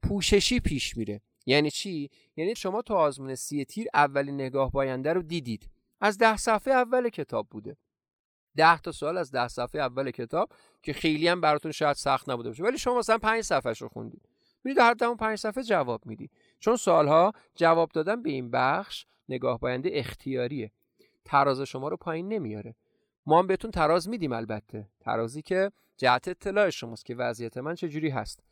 پوششی 0.02 0.60
پیش 0.60 0.96
میره. 0.96 1.20
یعنی 1.46 1.70
چی؟ 1.70 2.10
یعنی 2.36 2.54
شما 2.54 2.82
تو 2.82 2.94
آزمون 2.94 3.34
سی 3.34 3.64
تیر 3.64 3.86
اولین 3.94 4.34
نگاه 4.34 4.70
باینده 4.70 5.12
رو 5.12 5.22
دیدید. 5.22 5.70
از 6.00 6.18
ده 6.18 6.36
صفحه 6.36 6.74
اول 6.74 7.08
کتاب 7.08 7.48
بوده. 7.50 7.76
ده 8.56 8.78
تا 8.78 8.92
سوال 8.92 9.18
از 9.18 9.30
ده 9.30 9.48
صفحه 9.48 9.80
اول 9.80 10.10
کتاب 10.10 10.52
که 10.82 10.92
خیلی 10.92 11.28
هم 11.28 11.40
براتون 11.40 11.72
شاید 11.72 11.96
سخت 11.96 12.30
نبوده 12.30 12.48
باشه. 12.48 12.62
ولی 12.62 12.78
شما 12.78 12.98
مثلا 12.98 13.18
پنج 13.18 13.42
صفحه 13.42 13.72
رو 13.72 13.88
خوندید. 13.88 14.28
میرید 14.64 14.78
هر 14.78 14.94
دهم 14.94 15.16
پنج 15.16 15.38
صفحه 15.38 15.62
جواب 15.62 16.06
میدی 16.06 16.30
چون 16.58 16.76
سوالها 16.76 17.32
جواب 17.54 17.90
دادن 17.92 18.22
به 18.22 18.30
این 18.30 18.50
بخش 18.50 19.06
نگاه 19.28 19.58
باینده 19.58 19.90
اختیاریه. 19.92 20.72
تراز 21.24 21.60
شما 21.60 21.88
رو 21.88 21.96
پایین 21.96 22.28
نمیاره. 22.28 22.74
ما 23.26 23.38
هم 23.38 23.46
بهتون 23.46 23.70
تراز 23.70 24.08
میدیم 24.08 24.32
البته. 24.32 24.88
ترازی 25.00 25.42
که 25.42 25.72
جهت 25.96 26.28
اطلاع 26.28 26.70
شماست 26.70 27.04
که 27.04 27.14
وضعیت 27.14 27.56
من 27.56 27.74
چجوری 27.74 28.08
هست. 28.08 28.42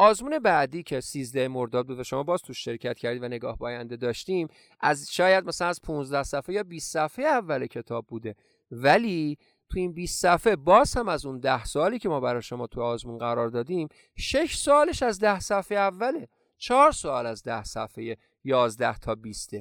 آزمون 0.00 0.38
بعدی 0.38 0.82
که 0.82 1.00
13 1.00 1.48
مرداد 1.48 1.86
بود 1.86 1.98
و 1.98 2.04
شما 2.04 2.22
باز 2.22 2.42
توش 2.42 2.64
شرکت 2.64 2.98
کردید 2.98 3.22
و 3.22 3.28
نگاه 3.28 3.58
باینده 3.58 3.96
داشتیم 3.96 4.48
از 4.80 5.12
شاید 5.12 5.44
مثلا 5.44 5.68
از 5.68 5.80
15 5.82 6.22
صفحه 6.22 6.54
یا 6.54 6.62
20 6.62 6.92
صفحه 6.92 7.24
اول 7.24 7.66
کتاب 7.66 8.06
بوده. 8.06 8.34
ولی 8.70 9.38
تو 9.70 9.78
این 9.78 9.92
20 9.92 10.22
صفحه 10.22 10.56
باز 10.56 10.96
هم 10.96 11.08
از 11.08 11.26
اون 11.26 11.38
10 11.38 11.64
سوالی 11.64 11.98
که 11.98 12.08
ما 12.08 12.20
برای 12.20 12.42
شما 12.42 12.66
تو 12.66 12.82
آزمون 12.82 13.18
قرار 13.18 13.48
دادیم 13.48 13.88
6 14.16 14.56
سوالش 14.56 15.02
از 15.02 15.18
10 15.18 15.40
صفحه 15.40 15.78
اوله 15.78 16.28
4 16.58 16.92
سوال 16.92 17.26
از 17.26 17.42
10 17.42 17.64
صفحه 17.64 18.16
11 18.44 18.98
تا 18.98 19.14
20 19.14 19.54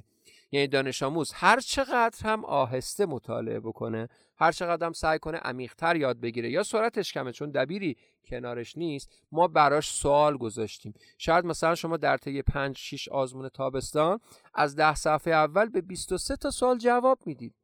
یعنی 0.51 0.67
دانش 0.67 1.03
آموز 1.03 1.31
هر 1.33 1.59
چقدر 1.59 2.27
هم 2.27 2.45
آهسته 2.45 3.05
مطالعه 3.05 3.59
بکنه 3.59 4.09
هر 4.37 4.51
چقدر 4.51 4.85
هم 4.85 4.93
سعی 4.93 5.19
کنه 5.19 5.37
عمیقتر 5.37 5.95
یاد 5.95 6.19
بگیره 6.19 6.51
یا 6.51 6.63
سرعتش 6.63 7.13
کمه 7.13 7.31
چون 7.31 7.51
دبیری 7.51 7.97
کنارش 8.25 8.77
نیست 8.77 9.09
ما 9.31 9.47
براش 9.47 9.89
سوال 9.89 10.37
گذاشتیم. 10.37 10.93
شاید 11.17 11.45
مثلا 11.45 11.75
شما 11.75 11.97
در 11.97 12.17
طی 12.17 12.41
5 12.41 12.77
6 12.77 13.07
آزمون 13.07 13.49
تابستان 13.49 14.19
از 14.53 14.75
10 14.75 14.95
صفحه 14.95 15.33
اول 15.33 15.69
به 15.69 15.81
23 15.81 16.35
تا 16.35 16.51
سوال 16.51 16.77
جواب 16.77 17.19
می‌دید. 17.25 17.55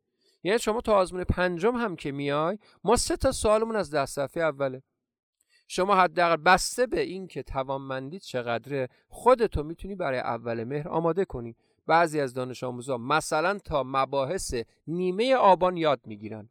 یعنی 0.44 0.60
شما 0.60 0.82
تا 0.82 0.94
آزمون 0.94 1.24
پنجم 1.24 1.76
هم 1.76 1.96
که 1.96 2.12
میای 2.12 2.60
ما 2.84 2.96
سه 2.96 3.18
تا 3.18 3.32
سوالمون 3.32 3.76
از 3.76 3.92
10 3.92 4.06
صفحه 4.06 4.44
اوله. 4.44 4.84
شما 5.68 5.96
حداقل 5.96 6.36
بسته 6.36 6.88
به 6.88 7.02
این 7.02 7.28
که 7.28 7.44
توانمندی 7.44 8.20
چقدره 8.20 8.90
خودتو 9.08 9.64
می‌تونی 9.64 9.96
برای 9.96 10.20
اول 10.20 10.64
مهر 10.64 10.90
آماده 10.90 11.26
کنی. 11.26 11.56
بعضی 11.88 12.20
از 12.20 12.34
دانش 12.34 12.64
آموزا 12.64 12.98
مثلا 12.98 13.60
تا 13.60 13.84
مباحث 13.86 14.56
نیمه 14.88 15.36
آبان 15.36 15.78
یاد 15.78 16.02
می‌گیرن. 16.06 16.50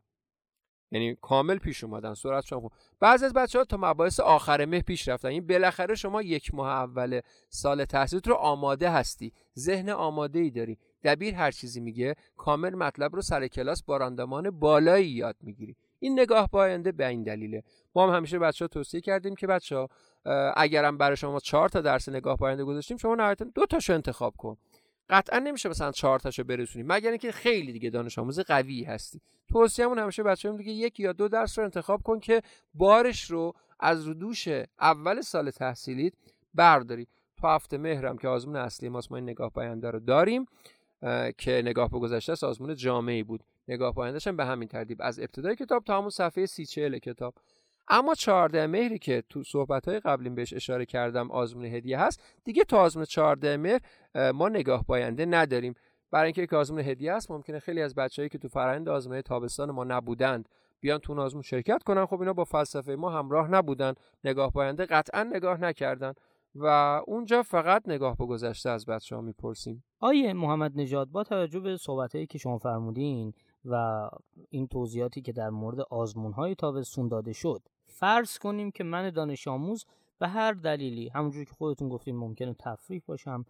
یعنی 0.91 1.17
کامل 1.21 1.59
پیش 1.59 1.85
اومدن 1.85 2.15
سرعتشون 2.15 2.61
خوب. 2.61 2.73
بعضی 3.01 3.25
از 3.25 3.33
بچه 3.33 3.59
ها 3.59 3.65
تا 3.65 3.77
مباحث 3.81 4.21
آخر 4.21 4.65
مه 4.65 4.83
پیش 4.83 5.09
رفتن. 5.09 5.29
این 5.29 5.47
بالاخره 5.47 5.95
شما 5.95 6.23
یک 6.23 6.55
ماه 6.55 6.69
اول 6.69 7.21
سال 7.49 7.85
تحصیلت 7.85 8.29
رو 8.29 8.35
آماده 8.35 8.91
هستی. 8.91 9.33
ذهن 9.59 9.89
آماده 9.89 10.39
ای 10.39 10.51
داری. 10.51 10.79
دبیر 11.05 11.35
هر 11.35 11.51
چیزی 11.51 11.81
میگه 11.81 12.15
کامل 12.37 12.75
مطلب 12.75 13.15
رو 13.15 13.23
سر 13.23 13.47
کلاس 13.47 13.83
با 13.83 13.97
راندمان 13.97 14.51
بالایی 14.51 15.09
یاد 15.09 15.37
می‌گیری. 15.41 15.77
این 15.99 16.21
نگاه 16.21 16.49
باینده 16.51 16.93
به 16.93 17.07
این 17.07 17.23
دلیله. 17.23 17.63
ما 17.95 18.07
هم 18.07 18.17
همیشه 18.17 18.39
بچه 18.39 18.65
ها 18.65 18.69
توصیه 18.69 19.01
کردیم 19.01 19.35
که 19.35 19.47
بچه 19.47 19.77
ها 19.77 19.89
اگرم 20.57 20.99
برای 20.99 21.17
شما 21.17 21.41
چهار 21.41 21.69
تا 21.69 21.81
درس 21.81 22.09
نگاه 22.09 22.37
باینده 22.37 22.65
گذاشتیم 22.65 22.97
شما 22.97 23.15
نهایتا 23.15 23.45
دو 23.45 23.67
تاشو 23.67 23.93
انتخاب 23.93 24.35
کن. 24.37 24.57
قطعا 25.11 25.39
نمیشه 25.39 25.69
مثلا 25.69 25.93
چهار 25.93 26.19
تاشو 26.19 26.45
برسونیم 26.45 26.87
مگر 26.93 27.09
اینکه 27.09 27.33
خیلی 27.33 27.73
دیگه 27.73 27.91
دانش 27.91 28.19
آموز 28.19 28.41
قوی 28.41 28.85
هستی. 28.85 29.21
توصیه‌مون 29.49 29.99
همیشه 29.99 30.23
بچه‌مون 30.23 30.59
دیگه 30.59 30.73
یک 30.73 31.01
یا 31.01 31.13
دو 31.13 31.29
درس 31.29 31.59
رو 31.59 31.65
انتخاب 31.65 32.03
کن 32.03 32.21
که 32.21 32.43
بارش 32.75 33.31
رو 33.31 33.53
از 33.81 34.07
رو 34.07 34.15
دوش 34.15 34.49
اول 34.81 35.21
سال 35.21 35.51
تحصیلیت 35.51 36.13
برداری. 36.55 37.07
تو 37.41 37.47
هفته 37.47 37.79
مهرم 37.79 38.19
که 38.19 38.29
آزمون 38.29 38.57
اصلی 38.57 38.89
ماست 38.89 39.11
ما 39.13 39.17
این 39.17 39.29
نگاه 39.29 39.51
پاینده 39.51 39.91
رو 39.91 40.01
داریم 40.01 40.47
که 41.39 41.63
نگاه 41.65 41.91
به 41.91 41.99
گذشته 41.99 42.35
سازمان 42.35 42.75
جامعی 42.75 43.23
بود. 43.23 43.45
نگاه 43.69 43.93
پایندهش 43.93 44.29
به 44.29 44.45
همین 44.45 44.69
ترتیب. 44.69 44.99
از 45.03 45.19
ابتدای 45.19 45.57
کتاب 45.57 45.85
تا 45.85 45.99
همون 45.99 46.11
صفحه 46.11 46.47
سی 46.47 46.67
چهل 46.67 46.99
کتاب. 46.99 47.35
اما 47.89 48.15
14 48.15 48.67
مهری 48.67 48.99
که 48.99 49.23
تو 49.29 49.43
صحبت 49.43 49.89
های 49.89 50.01
قبلیم 50.01 50.35
بهش 50.35 50.53
اشاره 50.53 50.87
کردم 50.87 51.31
آزمون 51.31 51.65
هدیه 51.65 51.99
هست 51.99 52.23
دیگه 52.45 52.65
تو 52.65 52.77
آزمون 52.77 53.05
14 53.05 53.57
مهر 53.57 53.81
ما 54.33 54.49
نگاه 54.49 54.85
باینده 54.87 55.27
نداریم. 55.27 55.75
برای 56.11 56.33
اینکه 56.37 56.57
آزمون 56.57 56.81
هدیه 56.81 57.15
هست 57.15 57.31
ممکنه 57.31 57.59
خیلی 57.59 57.83
از 57.83 57.95
بچههایی 57.95 58.29
که 58.29 58.39
تو 58.39 58.49
فرآیند 58.49 58.89
آزمون 58.89 59.21
تابستان 59.21 59.71
ما 59.71 59.85
نبودند 59.85 60.49
بیان 60.81 60.99
تو 60.99 61.21
آزمون 61.21 61.43
شرکت 61.43 61.83
کنن. 61.83 62.07
خب 62.07 62.21
اینا 62.21 62.33
با 62.33 62.45
فلسفه 62.45 62.95
ما 62.95 63.11
همراه 63.11 63.51
نبودن. 63.51 63.95
نگاه 64.25 64.53
باینده 64.53 64.87
قطعا 64.87 65.23
نگاه 65.23 65.61
نکردن. 65.61 66.13
و 66.55 66.67
اونجا 67.07 67.43
فقط 67.43 67.89
نگاه 67.89 68.17
به 68.17 68.27
گذشته 68.27 68.71
از 68.71 68.87
بچه 68.87 69.17
ها 69.17 69.23
می‌پرسیم. 69.23 69.85
آیه 70.01 70.33
محمد 70.33 70.73
نژاد 70.75 71.09
با 71.09 71.23
توجه 71.23 71.61
به 71.61 71.77
صحبت 71.77 72.29
که 72.29 72.39
شما 72.39 72.59
فرمودین 72.59 73.33
و 73.65 74.09
این 74.51 74.67
توضیحاتی 74.67 75.23
که 75.23 75.33
در 75.33 75.51
مورد 75.51 75.81
آزمون 75.81 76.33
های 76.33 76.55
تابستون 76.55 77.09
داده 77.09 77.33
شد 77.33 77.63
فرض 77.95 78.39
کنیم 78.39 78.71
که 78.71 78.85
من 78.85 79.11
دانش 79.11 79.49
آموز 79.49 79.87
به 80.19 80.29
هر 80.29 80.53
دلیلی 80.53 81.09
همونجوری 81.09 81.45
که 81.45 81.53
خودتون 81.53 81.89
گفتیم 81.89 82.17
ممکنه 82.17 82.55
تفریح 82.55 83.03
باشم 83.07 83.45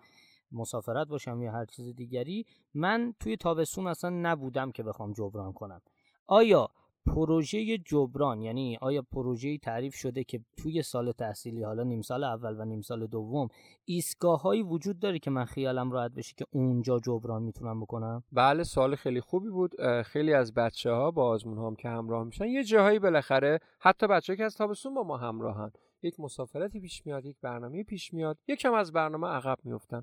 مسافرت 0.53 1.09
باشم 1.09 1.43
یا 1.43 1.53
هر 1.53 1.65
چیز 1.65 1.89
دیگری 1.89 2.47
من 2.75 3.15
توی 3.21 3.37
تابستون 3.37 3.87
اصلا 3.87 4.11
نبودم 4.11 4.73
که 4.73 4.83
بخوام 4.83 5.13
جبران 5.13 5.53
کنم. 5.53 5.81
آیا 6.27 6.71
پروژه 7.07 7.79
جبران 7.79 8.43
یعنی 8.43 8.79
آیا 8.81 9.03
پروژه 9.03 9.59
تعریف 9.59 9.95
شده 9.95 10.25
که 10.25 10.41
توی 10.57 10.83
سال 10.83 11.13
تحصیلی 11.13 11.63
حالا 11.63 11.83
نیم 11.83 12.03
سال 12.03 12.25
اول 12.25 12.61
و 12.61 12.65
نیم 12.65 12.81
سال 12.81 13.07
دوم 13.07 13.49
ایستگاه 13.85 14.43
هایی 14.43 14.63
وجود 14.63 14.99
داره 14.99 15.19
که 15.19 15.31
من 15.31 15.45
خیالم 15.45 15.93
راحت 15.93 16.11
بشه 16.11 16.35
که 16.37 16.47
اونجا 16.51 16.99
جبران 16.99 17.43
می‌تونم 17.43 17.81
بکنم؟ 17.81 18.23
بله 18.33 18.63
سال 18.63 18.95
خیلی 18.97 19.21
خوبی 19.21 19.49
بود. 19.49 20.03
خیلی 20.03 20.33
از 20.33 20.55
بچه 20.55 20.91
ها 20.91 21.11
با 21.11 21.27
آزمون 21.27 21.59
هم 21.59 21.77
که 21.77 21.89
همراه 21.89 22.25
میشن 22.25 22.47
یه 22.47 22.65
جاهایی 22.65 22.99
بالاخره 22.99 23.59
حتی 23.79 24.07
بچه 24.07 24.37
که 24.37 24.45
از 24.45 24.57
تابستون 24.57 24.95
با 24.95 25.03
ما 25.03 25.17
همراهن 25.17 25.71
یک 26.03 26.21
مسافرتی 26.21 26.81
پیش 26.81 27.07
میاد 27.07 27.27
یک 27.27 27.37
برنامه 27.43 27.85
پیش 27.85 28.15
میاد 28.15 28.39
یکم 28.49 28.75
از 28.75 28.93
برنامه 28.93 29.29
عقب 29.29 29.59
میفتن 29.65 30.03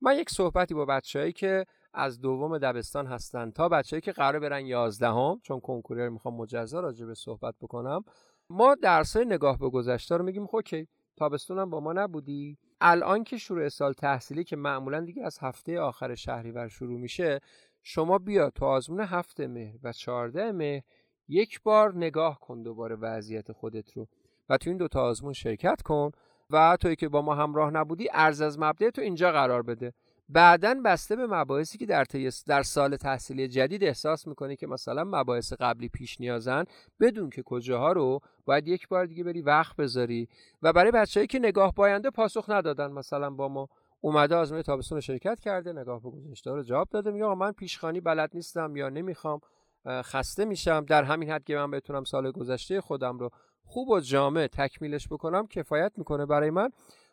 من 0.00 0.18
یک 0.18 0.30
صحبتی 0.30 0.74
با 0.74 0.84
بچههایی 0.84 1.32
که 1.32 1.66
از 1.94 2.20
دوم 2.20 2.58
دبستان 2.58 3.06
هستن. 3.06 3.50
تا 3.50 3.68
بچه‌ای 3.68 4.00
که 4.00 4.12
قرار 4.12 4.40
برن 4.40 4.66
یازدهم 4.66 5.40
چون 5.42 5.60
کنکورر 5.60 6.08
می‌خوام 6.08 6.36
مجزا 6.36 6.80
راجع 6.80 7.06
به 7.06 7.14
صحبت 7.14 7.54
بکنم 7.60 8.04
ما 8.50 8.74
درسای 8.74 9.24
نگاه 9.24 9.58
به 9.58 9.70
گذشته 9.70 10.16
رو 10.16 10.24
میگیم 10.24 10.46
خب 10.46 10.56
اوکی 10.56 10.88
تابستونم 11.16 11.70
با 11.70 11.80
ما 11.80 11.92
نبودی. 11.92 12.58
الان 12.80 13.24
که 13.24 13.36
شروع 13.36 13.68
سال 13.68 13.92
تحصیلی 13.92 14.44
که 14.44 14.56
معمولا 14.56 15.00
دیگه 15.00 15.22
از 15.22 15.38
هفته 15.40 15.80
آخر 15.80 16.14
شهریور 16.14 16.68
شروع 16.68 17.00
میشه 17.00 17.40
شما 17.82 18.18
بیا 18.18 18.50
تو 18.50 18.64
آزمون 18.64 19.00
هفته 19.00 19.46
مهر 19.46 19.76
و 19.82 19.92
چهارده 19.92 20.52
مهر 20.52 20.82
یک 21.28 21.62
بار 21.62 21.96
نگاه 21.96 22.38
کن 22.40 22.62
دوباره 22.62 22.96
وضعیت 22.96 23.52
خودت 23.52 23.92
رو 23.92 24.06
و 24.48 24.56
تو 24.56 24.70
این 24.70 24.76
دوتا 24.76 25.02
آزمون 25.02 25.32
شرکت 25.32 25.82
کن 25.82 26.10
و 26.50 26.76
توی 26.80 26.96
که 26.96 27.08
با 27.08 27.22
ما 27.22 27.34
همراه 27.34 27.70
نبودی 27.70 28.08
ارز 28.12 28.40
از 28.40 28.58
مبدع 28.58 28.90
تو 28.90 29.02
اینجا 29.02 29.32
قرار 29.32 29.62
بده. 29.62 29.92
بعدا 30.32 30.80
بسته 30.84 31.16
به 31.16 31.26
مباحثی 31.26 31.78
که 31.78 31.86
در, 31.86 32.06
در 32.46 32.62
سال 32.62 32.96
تحصیلی 32.96 33.48
جدید 33.48 33.84
احساس 33.84 34.26
می‌کنی 34.26 34.56
که 34.56 34.66
مثلا 34.66 35.04
مباحث 35.04 35.52
قبلی 35.52 35.88
پیش 35.88 36.20
نیازن 36.20 36.64
بدون 37.00 37.30
که 37.30 37.42
کجاها 37.42 37.92
رو 37.92 38.20
باید 38.44 38.68
یک 38.68 38.88
بار 38.88 39.06
دیگه 39.06 39.24
بری 39.24 39.42
وقت 39.42 39.76
بذاری. 39.76 40.28
و 40.62 40.72
برای 40.72 40.90
بچههایی 40.90 41.26
که 41.26 41.38
نگاه 41.38 41.74
باینده 41.74 42.10
پاسخ 42.10 42.50
ندادن. 42.50 42.92
مثلا 42.92 43.30
با 43.30 43.48
ما 43.48 43.68
اومده 44.00 44.34
آزمون 44.34 44.62
تابستون 44.62 45.00
شرکت 45.00 45.40
کرده 45.40 45.72
نگاه 45.72 46.02
به 46.02 46.10
گذشته 46.10 46.50
رو 46.50 46.62
جواب 46.62 46.88
داده 46.90 47.10
میگه 47.10 47.34
من 47.34 47.52
پیشخانی 47.52 48.00
بلد 48.00 48.30
نیستم 48.34 48.76
یا 48.76 48.88
نمی‌خوام 48.88 49.40
خسته 49.86 50.44
میشم. 50.44 50.84
در 50.84 51.02
همین 51.02 51.30
حد 51.30 51.44
که 51.44 51.56
من 51.56 51.70
بتونم 51.70 52.04
سال 52.04 52.30
گذشته 52.30 52.80
خودم 52.80 53.18
رو 53.18 53.30
خوب 53.64 53.88
و 53.88 54.00
جامع 54.00 54.46
تکمیلش 54.46 55.08
بکنم 55.08 55.46
کفایت 55.46 55.92
می‌کنه 55.96 56.26
برای 56.26 56.50
من. 56.50 56.70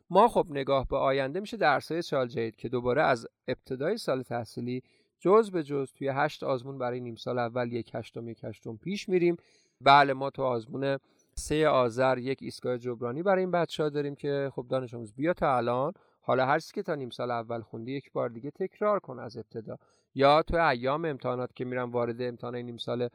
ما 0.09 0.27
خب 0.27 0.45
نگاه 0.49 0.87
به 0.87 0.97
آینده 0.97 1.39
میشه 1.39 1.57
درسای 1.57 2.01
سال 2.01 2.27
جدید 2.27 2.55
که 2.55 2.69
دوباره 2.69 3.01
از 3.01 3.27
ابتدای 3.47 3.97
سال 3.97 4.21
تحصیلی 4.21 4.83
جز 5.19 5.51
به 5.51 5.63
جز 5.63 5.91
توی 5.93 6.07
هشت 6.07 6.43
آزمون 6.43 6.77
برای 6.77 6.99
نیم 6.99 7.15
سال 7.15 7.39
اول 7.39 7.73
یک 7.73 7.91
هشتم 7.95 8.29
یک 8.29 8.43
هشتم 8.43 8.77
پیش 8.77 9.09
میریم. 9.09 9.37
بله 9.81 10.13
ما 10.13 10.29
تو 10.29 10.43
آزمون 10.43 10.97
سه 11.35 11.67
آذر 11.67 12.17
یک 12.17 12.39
ایستگاه 12.41 12.77
جبرانی 12.77 13.23
برای 13.23 13.39
این 13.39 13.51
بچه 13.51 13.83
ها 13.83 13.89
داریم 13.89 14.15
که 14.15 14.51
خب 14.55 14.65
دانش 14.69 14.93
آموز 14.93 15.13
بیا 15.13 15.33
تا 15.33 15.57
الان. 15.57 15.93
حالا 16.21 16.45
هر 16.45 16.59
که 16.59 16.83
تا 16.83 16.95
نیم 16.95 17.09
سال 17.09 17.31
اول 17.31 17.61
خوندی 17.61 17.91
یک 17.91 18.11
بار 18.11 18.29
دیگه 18.29 18.51
تکرار 18.51 18.99
کن 18.99 19.19
از 19.19 19.37
ابتدا. 19.37 19.77
یا 20.15 20.41
تو 20.41 20.57
ایام 20.57 21.05
امتحانات 21.05 21.55
که 21.55 21.65
میرم 21.65 21.91
وارد 21.91 22.21
امتحان 22.21 22.55
نیم 22.55 22.77
سال 22.77 23.09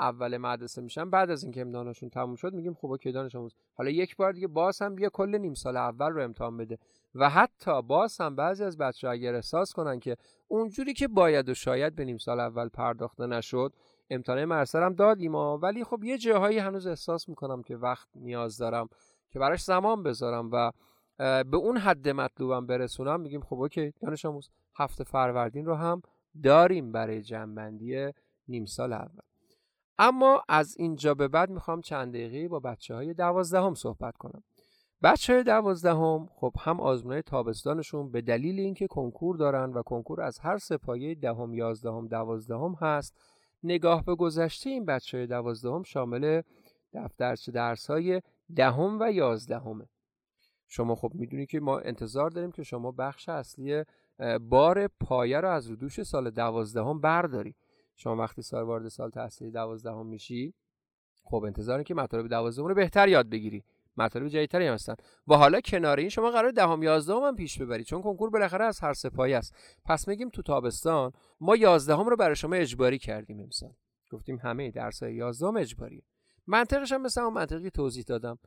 اول 0.00 0.36
مدرسه 0.36 0.82
میشن 0.82 1.10
بعد 1.10 1.30
از 1.30 1.42
اینکه 1.42 1.60
امتحانشون 1.60 2.08
تموم 2.10 2.36
شد 2.36 2.52
میگیم 2.52 2.74
خب 2.74 2.86
اوکی 2.86 3.12
دانش 3.12 3.36
آموز. 3.36 3.54
حالا 3.74 3.90
یک 3.90 4.16
بار 4.16 4.32
دیگه 4.32 4.46
باز 4.46 4.82
هم 4.82 4.94
بیا 4.94 5.08
کل 5.08 5.38
نیم 5.38 5.54
سال 5.54 5.76
اول 5.76 6.10
رو 6.10 6.22
امتحان 6.22 6.56
بده 6.56 6.78
و 7.14 7.30
حتی 7.30 7.82
باز 7.82 8.20
هم 8.20 8.36
بعضی 8.36 8.64
از 8.64 8.78
بچه 8.78 9.08
اگر 9.08 9.34
احساس 9.34 9.72
کنن 9.72 10.00
که 10.00 10.16
اونجوری 10.48 10.94
که 10.94 11.08
باید 11.08 11.48
و 11.48 11.54
شاید 11.54 11.94
به 11.94 12.04
نیم 12.04 12.18
سال 12.18 12.40
اول 12.40 12.68
پرداخته 12.68 13.26
نشد 13.26 13.72
امتحان 14.10 14.44
مرسر 14.44 14.82
هم 14.82 14.94
دادیم 14.94 15.34
ولی 15.34 15.84
خب 15.84 16.04
یه 16.04 16.18
جاهایی 16.18 16.58
هنوز 16.58 16.86
احساس 16.86 17.28
می‌کنم 17.28 17.62
که 17.62 17.76
وقت 17.76 18.08
نیاز 18.14 18.58
دارم 18.58 18.88
که 19.30 19.38
براش 19.38 19.62
زمان 19.62 20.02
بذارم 20.02 20.50
و 20.52 20.72
به 21.44 21.56
اون 21.56 21.76
حد 21.76 22.08
مطلوبم 22.08 22.66
برسونم. 22.66 23.20
میگیم 23.20 23.40
خب 23.40 23.60
اوکی 23.60 23.92
دانش 24.02 24.24
آموز 24.24 24.50
هفته 24.76 25.04
فروردین 25.04 25.66
رو 25.66 25.74
هم 25.74 26.02
داریم 26.42 26.92
برای 26.92 27.22
جنبندی 27.22 28.12
نیم 28.48 28.64
سال 28.64 28.92
اول. 28.92 29.29
اما 30.02 30.42
از 30.48 30.76
اینجا 30.78 31.14
به 31.14 31.28
بعد 31.28 31.50
می‌خوام 31.50 31.80
چند 31.80 32.12
دقیقه 32.12 32.48
با 32.48 32.60
بچه 32.60 32.94
های 32.94 33.14
دوازدهم 33.14 33.74
صحبت 33.74 34.16
کنم. 34.16 34.42
بچه 35.02 35.42
دوازدهم 35.42 36.28
خب 36.34 36.52
هم 36.60 36.80
آزمون 36.80 37.20
تابستانشون 37.20 38.10
به 38.10 38.20
دلیل 38.20 38.60
اینکه 38.60 38.86
کنکور 38.86 39.36
دارن 39.36 39.72
و 39.72 39.82
کنکور 39.82 40.20
از 40.20 40.38
هر 40.38 40.58
سپایه 40.58 41.14
دهم 41.14 41.54
یازدهم 41.54 42.08
دوازدهم 42.08 42.74
هست 42.80 43.14
نگاه 43.62 44.04
به 44.04 44.14
گذشته 44.14 44.70
این 44.70 44.84
بچه 44.84 45.18
های 45.18 45.26
دوازدهم 45.26 45.82
شامل 45.82 46.42
دفترچه 46.92 47.52
درس 47.52 47.90
های 47.90 48.22
دهم 48.56 48.98
و 49.00 49.12
یازدهمه. 49.12 49.88
شما 50.68 50.94
خب 50.94 51.10
می‌دونی 51.14 51.46
که 51.46 51.60
ما 51.60 51.78
انتظار 51.78 52.30
داریم 52.30 52.52
که 52.52 52.62
شما 52.62 52.92
بخش 52.92 53.28
اصلی 53.28 53.84
بار 54.40 54.86
پایه 54.86 55.40
رو 55.40 55.48
از 55.50 55.70
رو 55.70 55.88
سال 55.88 56.30
دوازدهم 56.30 57.00
برداری 57.00 57.54
شما 58.02 58.16
وقتی 58.16 58.42
سال 58.42 58.62
وارد 58.64 58.88
سال 58.88 59.10
تحصیلی 59.10 59.50
دوازدهم 59.50 60.06
میشی 60.06 60.54
خب 61.24 61.44
انتظار 61.44 61.82
که 61.82 61.94
مطالب 61.94 62.28
دوازدهم 62.28 62.66
رو 62.66 62.74
بهتر 62.74 63.08
یاد 63.08 63.28
بگیری. 63.28 63.64
مطالب 63.96 64.28
جدیدتری 64.28 64.66
هم 64.66 64.74
هستن. 64.74 64.94
و 65.28 65.34
حالا 65.34 65.60
کنار 65.60 65.98
این 65.98 66.08
شما 66.08 66.30
قرار 66.30 66.50
دهم 66.50 66.82
یازدهم 66.82 67.22
هم 67.22 67.36
پیش 67.36 67.58
ببری 67.58 67.84
چون 67.84 68.02
کنکور 68.02 68.30
بالاخره 68.30 68.64
از 68.64 68.80
هر 68.80 68.92
سپایه 68.92 69.36
است. 69.36 69.54
پس 69.84 70.08
میگیم 70.08 70.28
تو 70.28 70.42
تابستان 70.42 71.12
ما 71.40 71.56
یازدهم 71.56 72.08
رو 72.08 72.16
برای 72.16 72.36
شما 72.36 72.54
اجباری 72.54 72.98
کردیم 72.98 73.40
امسال. 73.40 73.72
گفتیم 74.10 74.38
همه 74.42 74.70
درس 74.70 75.02
های 75.02 75.14
یازدهم 75.14 75.56
اجباریه 75.56 76.02
منطقش 76.46 76.92
هم 76.92 77.02
مثل 77.02 77.22
منطقی 77.22 77.70
توضیح 77.70 78.04
دادم. 78.06 78.38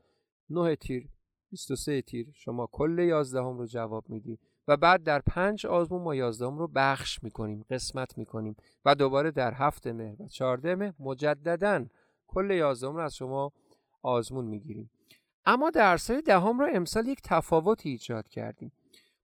9 0.50 0.76
تیر 0.76 1.10
23 1.50 2.02
تیر. 2.02 2.32
شما 2.36 2.70
کل 2.72 3.00
یازدهم 3.00 3.58
رو 3.58 3.66
جواب 3.66 4.10
میدی. 4.10 4.40
و 4.68 4.78
بعد 4.78 5.04
در 5.04 5.20
پنج 5.20 5.66
آزمون 5.66 6.02
ما 6.02 6.16
یازدهم 6.16 6.58
رو 6.58 6.68
بخش 6.68 7.24
می‌کنیم 7.24 7.66
قسمت 7.70 8.18
می‌کنیم 8.18 8.56
و 8.86 8.96
دوباره 8.96 9.32
در 9.32 9.54
هفت 9.54 9.88
مهر 9.88 10.22
و 10.22 10.28
چهارده 10.28 10.76
مهر 10.76 10.94
مجددا 11.00 11.86
کل 12.28 12.52
یازدهم 12.52 12.96
رو 12.96 13.02
از 13.02 13.16
شما 13.16 13.52
آزمون 14.02 14.46
می‌گیریم. 14.46 14.90
اما 15.46 15.70
درسای 15.70 16.22
دهم 16.22 16.60
رو 16.60 16.68
امسال 16.74 17.08
یک 17.08 17.22
تفاوتی 17.24 17.90
ایجاد 17.90 18.28
کردیم. 18.28 18.72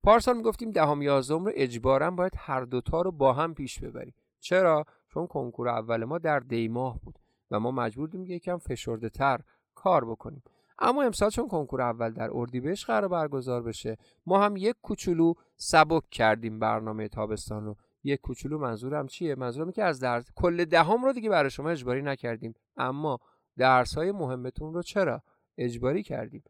پارسال 0.03 0.37
می‌گفتیم 0.37 0.71
دهم 0.71 1.01
یازدهم 1.01 1.45
رو 1.45 1.51
اجبارا 1.55 2.11
باید 2.11 2.33
هر 2.37 2.61
دوتا 2.61 3.01
رو 3.01 3.11
با 3.11 3.33
هم 3.33 3.53
پیش 3.53 3.79
ببریم. 3.79 4.13
چرا؟ 4.39 4.85
چون 5.13 5.27
کنکور 5.27 5.69
اول 5.69 6.03
ما 6.03 6.17
در 6.17 6.39
دیماه 6.39 6.99
بود 7.03 7.19
و 7.51 7.59
ما 7.59 7.71
مجبور 7.71 8.07
بودیم 8.07 8.25
یکم 8.25 8.57
فشرده 8.57 9.09
تر 9.09 9.39
کار 9.75 10.05
بکنیم. 10.05 10.43
اما 10.79 11.03
امسال 11.03 11.29
چون 11.29 11.47
کنکور 11.47 11.81
اول 11.81 12.09
در 12.09 12.29
اردیبهشت 12.33 12.85
قرار 12.85 13.07
برگزار 13.07 13.63
بشه 13.63 13.97
ما 14.25 14.43
هم 14.43 14.57
یک 14.57 14.75
کوچولو 14.81 15.33
سبک 15.55 16.09
کردیم 16.09 16.59
برنامه 16.59 17.07
تابستان 17.07 17.65
رو. 17.65 17.75
یک 18.03 18.21
کوچولو 18.21 18.57
منظورم 18.57 19.07
چیه؟ 19.07 19.35
منظورم 19.35 19.71
که 19.71 19.83
از 19.83 19.99
درس 19.99 20.25
کل 20.35 20.65
دهم 20.65 21.05
رو 21.05 21.13
دیگه 21.13 21.29
برای 21.29 21.49
شما 21.49 21.69
اجباری 21.69 22.01
نکردیم. 22.01 22.53
اما 22.77 23.19
درس 23.57 23.95
های 23.95 24.11
مهمتون 24.11 24.73
رو 24.73 24.81
چرا 24.81 25.23
اجباری 25.57 26.03
کردیم؟ 26.03 26.43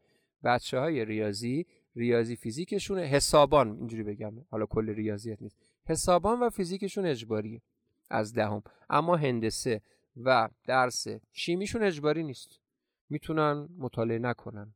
بچه 0.44 0.78
های 0.78 1.04
ریاضی 1.04 1.66
ریاضی 1.96 2.36
فیزیکشون 2.36 2.98
حسابان 2.98 3.76
اینجوری 3.76 4.02
بگم 4.02 4.32
حالا 4.50 4.66
کل 4.66 4.90
ریاضیت 4.90 5.42
نیست. 5.42 5.58
حسابان 5.84 6.40
و 6.40 6.50
فیزیکشون 6.50 7.06
اجباریه 7.06 7.62
از 8.10 8.34
دهم. 8.34 8.62
اما 8.90 9.16
هندسه 9.16 9.80
و 10.16 10.48
درس 10.66 11.06
شیمیشون 11.32 11.82
اجباری 11.82 12.22
نیست. 12.22 12.59
می‌تونن 13.10 13.68
مطالعه 13.78 14.18
نکنن. 14.18 14.74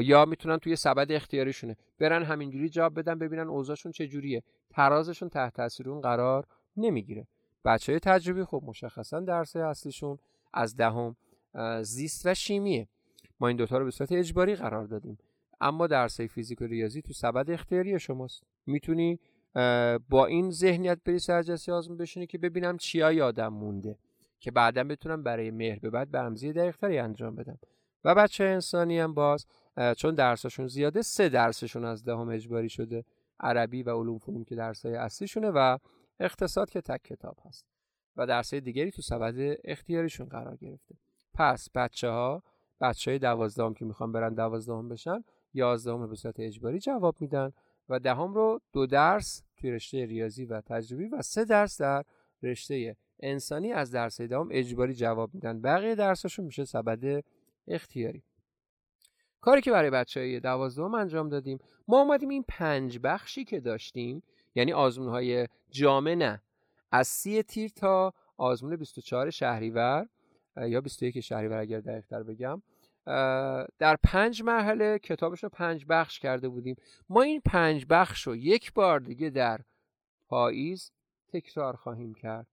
یا 0.00 0.24
می‌تونن 0.24 0.58
توی 0.58 0.76
سبد 0.76 1.12
اختیاریشونه. 1.12 1.76
برن 1.98 2.22
همینجوری 2.22 2.68
جواب 2.68 2.98
بدن 2.98 3.18
ببینن 3.18 3.48
اوضاعشون 3.48 3.92
چجوریه. 3.92 4.42
ترازشون 4.70 5.28
تحت 5.28 5.54
تاثیر 5.54 5.90
اون 5.90 6.00
قرار 6.00 6.46
نمی‌گیره. 6.76 7.26
بچه 7.64 7.92
های 7.92 8.00
تجربی 8.00 8.44
خب 8.44 8.62
مشخصا 8.66 9.20
درس 9.20 9.56
اصلیشون 9.56 10.18
از 10.52 10.76
دهم 10.76 11.16
زیست 11.82 12.26
و 12.26 12.34
شیمیه. 12.34 12.88
ما 13.40 13.48
این 13.48 13.56
دوتا 13.56 13.78
رو 13.78 13.84
به 13.84 13.90
صورت 13.90 14.12
اجباری 14.12 14.54
قرار 14.54 14.86
دادیم. 14.86 15.18
اما 15.60 15.86
درس 15.86 16.20
فیزیک 16.20 16.60
و 16.60 16.64
ریاضی 16.64 17.02
تو 17.02 17.12
سبد 17.12 17.50
اختیاری 17.50 17.98
شماست. 17.98 18.42
می‌تونی 18.66 19.20
با 20.08 20.26
این 20.26 20.50
ذهنیت 20.50 20.98
بری 21.04 21.18
سرجسی 21.18 21.72
آزمون 21.72 21.98
بشینی 21.98 22.26
که 22.26 22.38
ببینم 22.38 22.76
چیا 22.76 23.12
یادم 23.12 23.48
مونده. 23.48 23.98
که 24.44 24.50
بعدا 24.50 24.84
بتونم 24.84 25.22
برای 25.22 25.50
مهر 25.50 25.78
به 25.78 25.90
بعد 25.90 26.10
برمزی 26.10 26.52
دقیقتری 26.52 26.98
انجام 26.98 27.36
بدم. 27.36 27.58
و 28.04 28.14
بچه 28.14 28.44
انسانی 28.44 28.98
هم 28.98 29.14
باز 29.14 29.46
چون 29.96 30.14
درسشون 30.14 30.66
زیاده 30.66 31.02
سه 31.02 31.28
درسشون 31.28 31.84
از 31.84 32.04
دهم 32.04 32.28
اجباری 32.28 32.68
شده 32.68 33.04
عربی 33.40 33.82
و 33.82 33.90
علوم 33.90 34.18
فنون 34.18 34.44
که 34.44 34.54
درسای 34.54 34.94
اصلیشونه 34.94 35.50
و 35.50 35.78
اقتصاد 36.20 36.70
که 36.70 36.80
تک 36.80 37.02
کتاب 37.02 37.36
هست. 37.44 37.66
و 38.16 38.26
درسای 38.26 38.60
دیگری 38.60 38.90
تو 38.90 39.02
سبد 39.02 39.58
اختیاریشون 39.64 40.28
قرار 40.28 40.56
گرفته. 40.56 40.94
پس 41.34 41.68
بچه 41.74 42.08
ها 42.08 42.42
بچه 42.80 43.10
های 43.10 43.18
دوازدهم 43.18 43.74
که 43.74 43.84
می‌خوان 43.84 44.12
برن 44.12 44.34
دوازدهم 44.34 44.88
بشن 44.88 45.24
یازدهم 45.54 46.00
رو 46.00 46.08
به 46.08 46.16
صورت 46.16 46.40
اجباری 46.40 46.78
جواب 46.78 47.16
میدن 47.20 47.52
و 47.88 47.98
دهم 47.98 48.34
رو 48.34 48.60
دو 48.72 48.86
درس 48.86 49.42
توی 49.56 49.70
رشته 49.70 50.04
ریاضی 50.04 50.44
و 50.44 50.60
تجربی 50.60 51.06
و 51.06 51.22
سه 51.22 51.44
درس 51.44 51.80
در 51.80 52.04
رشته 52.42 52.96
انسانی 53.24 53.72
از 53.72 53.90
درس 53.90 54.20
دوم 54.20 54.48
اجباری 54.50 54.94
جواب 54.94 55.34
میدن. 55.34 55.60
بقیه 55.60 55.94
درسشون 55.94 56.44
میشه 56.44 56.64
سبد 56.64 57.24
اختیاری. 57.68 58.22
کاری 59.40 59.60
که 59.60 59.70
برای 59.70 59.90
بچه 59.90 60.20
های 60.20 60.40
دوازدهم 60.40 60.94
انجام 60.94 61.28
دادیم. 61.28 61.58
ما 61.88 62.00
اومدیم 62.00 62.28
این 62.28 62.44
پنج 62.48 62.98
بخشی 63.02 63.44
که 63.44 63.60
داشتیم 63.60 64.22
یعنی 64.54 64.72
آزمون 64.72 65.08
های 65.08 65.48
جامع 65.70 66.14
نه 66.14 66.42
از 66.92 67.08
سی 67.08 67.42
تیر 67.42 67.70
تا 67.70 68.14
آزمون 68.36 68.76
24 68.76 69.30
شهریور 69.30 70.08
یا 70.56 70.80
21 70.80 71.20
شهریور 71.20 71.58
اگر 71.58 71.80
دقیقتر 71.80 72.22
بگم 72.22 72.62
در 73.78 73.96
پنج 74.02 74.42
مرحله 74.42 74.98
کتابش 74.98 75.42
رو 75.42 75.48
پنج 75.48 75.84
بخش 75.88 76.18
کرده 76.18 76.48
بودیم. 76.48 76.76
ما 77.08 77.22
این 77.22 77.40
پنج 77.44 77.86
بخش 77.90 78.26
رو 78.26 78.36
یک 78.36 78.72
بار 78.72 79.00
دیگه 79.00 79.30
در 79.30 79.60
پاییز 80.28 80.92
تکرار 81.28 81.76
خواهیم 81.76 82.14
کرد. 82.14 82.46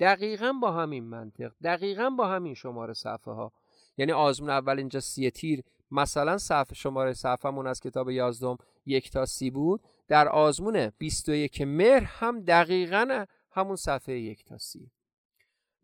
دقیقا 0.00 0.52
با 0.52 0.72
همین 0.72 1.04
منطق 1.04 1.52
دقیقا 1.62 2.10
با 2.10 2.28
همین 2.28 2.54
شماره 2.54 2.94
صفحه 2.94 3.34
ها 3.34 3.52
یعنی 3.96 4.12
آزمون 4.12 4.50
اول 4.50 4.78
اینجا 4.78 5.00
سی 5.00 5.30
تیر 5.30 5.64
مثلا 5.90 6.38
صفحه 6.38 6.74
شماره 6.74 7.12
صفحهمون 7.12 7.66
از 7.66 7.80
کتاب 7.80 8.10
یازدم 8.10 8.56
یک 8.86 9.10
تا 9.10 9.26
سی 9.26 9.50
بود. 9.50 9.80
در 10.08 10.28
آزمون 10.28 10.92
21 10.98 11.62
مهر 11.62 12.04
هم 12.04 12.40
دقیقا 12.40 13.24
همون 13.50 13.76
صفحه 13.76 14.18
یک 14.18 14.44
تا 14.44 14.58
سی. 14.58 14.90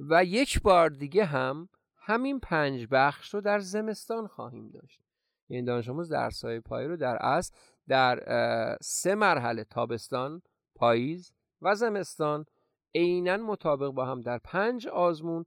و 0.01 0.25
یک 0.25 0.63
بار 0.63 0.91
دیگه 0.91 1.25
هم 1.25 1.69
همین 1.97 2.41
پنج 2.41 2.87
بخش 2.91 3.35
رو 3.35 3.41
در 3.41 3.59
زمستان 3.59 4.27
خواهیم 4.27 4.69
داشت. 4.69 5.01
یعنی 5.49 5.67
دانش 5.67 5.89
آموز 5.89 6.13
درس 6.13 6.45
های 6.45 6.61
پایه 6.61 6.89
رو 6.89 6.97
در 6.97 7.17
اصل 7.17 7.55
در 7.89 8.19
سه 8.81 9.15
مرحله 9.15 9.65
تابستان 9.65 10.43
پاییز 10.75 11.33
و 11.63 11.75
زمستان 11.75 12.47
عینا 12.95 13.37
مطابق 13.37 13.89
با 13.91 14.05
هم 14.05 14.21
در 14.21 14.39
پنج 14.39 14.89
آزمون 14.89 15.45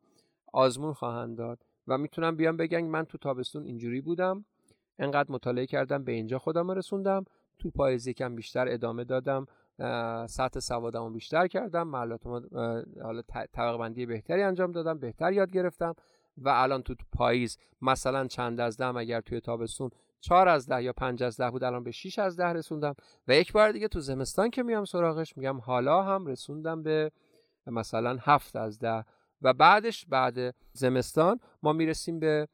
آزمون 0.54 0.94
خواهند 0.94 1.38
داد 1.38 1.64
و 1.88 1.98
می‌تونم 1.98 2.36
بیام 2.36 2.58
بگم 2.58 2.86
من 2.86 3.04
تو 3.04 3.18
تابستون 3.18 3.64
اینجوری 3.64 4.02
بودم. 4.02 4.46
انقدر 5.00 5.32
مطالعه 5.32 5.66
کردم 5.66 6.04
به 6.04 6.12
اینجا 6.12 6.40
خودم 6.40 6.72
رسوندم. 6.72 7.26
تو 7.60 7.70
پاییز 7.72 8.08
یکم 8.08 8.36
بیشتر 8.36 8.68
ادامه 8.70 9.04
دادم. 9.04 9.46
سطح 10.28 10.60
سوادمو 10.60 11.10
بیشتر 11.10 11.48
کردم. 11.48 11.88
معلومات 11.88 12.54
حالا 13.04 13.22
طبقه 13.54 13.78
بندی 13.78 14.06
بهتری 14.06 14.44
انجام 14.44 14.72
دادم 14.72 15.00
بهتر 15.00 15.34
یاد 15.34 15.52
گرفتم. 15.52 15.96
و 16.38 16.50
الان 16.50 16.82
تو 16.82 16.96
پاییز 17.14 17.58
مثلا 17.82 18.28
چند 18.28 18.60
از 18.60 18.78
ده 18.78 18.96
اگر 18.96 19.22
توی 19.22 19.40
تابستون 19.40 19.90
چهار 20.20 20.48
از 20.48 20.68
ده 20.68 20.84
یا 20.84 20.94
پنج 20.94 21.24
از 21.24 21.38
ده 21.38 21.52
بود 21.52 21.64
الان 21.64 21.84
به 21.84 21.92
6 21.92 22.20
از 22.20 22.38
ده 22.38 22.46
رسوندم. 22.46 22.96
و 23.28 23.36
یک 23.36 23.54
بار 23.54 23.72
دیگه 23.72 23.88
تو 23.88 24.00
زمستان 24.00 24.50
که 24.50 24.64
میام 24.64 24.86
سراغش 24.86 25.38
میگم 25.38 25.58
حالا 25.58 26.04
هم 26.04 26.26
رسوندم 26.26 26.84
به 26.84 27.12
مثلا 27.72 28.18
هفت 28.22 28.56
از 28.56 28.80
ده. 28.80 29.06
و 29.42 29.54
بعدش 29.54 30.06
بعد 30.06 30.56
زمستان 30.74 31.40
ما 31.64 31.74
می‌رسیم 31.74 32.20
به 32.20 32.48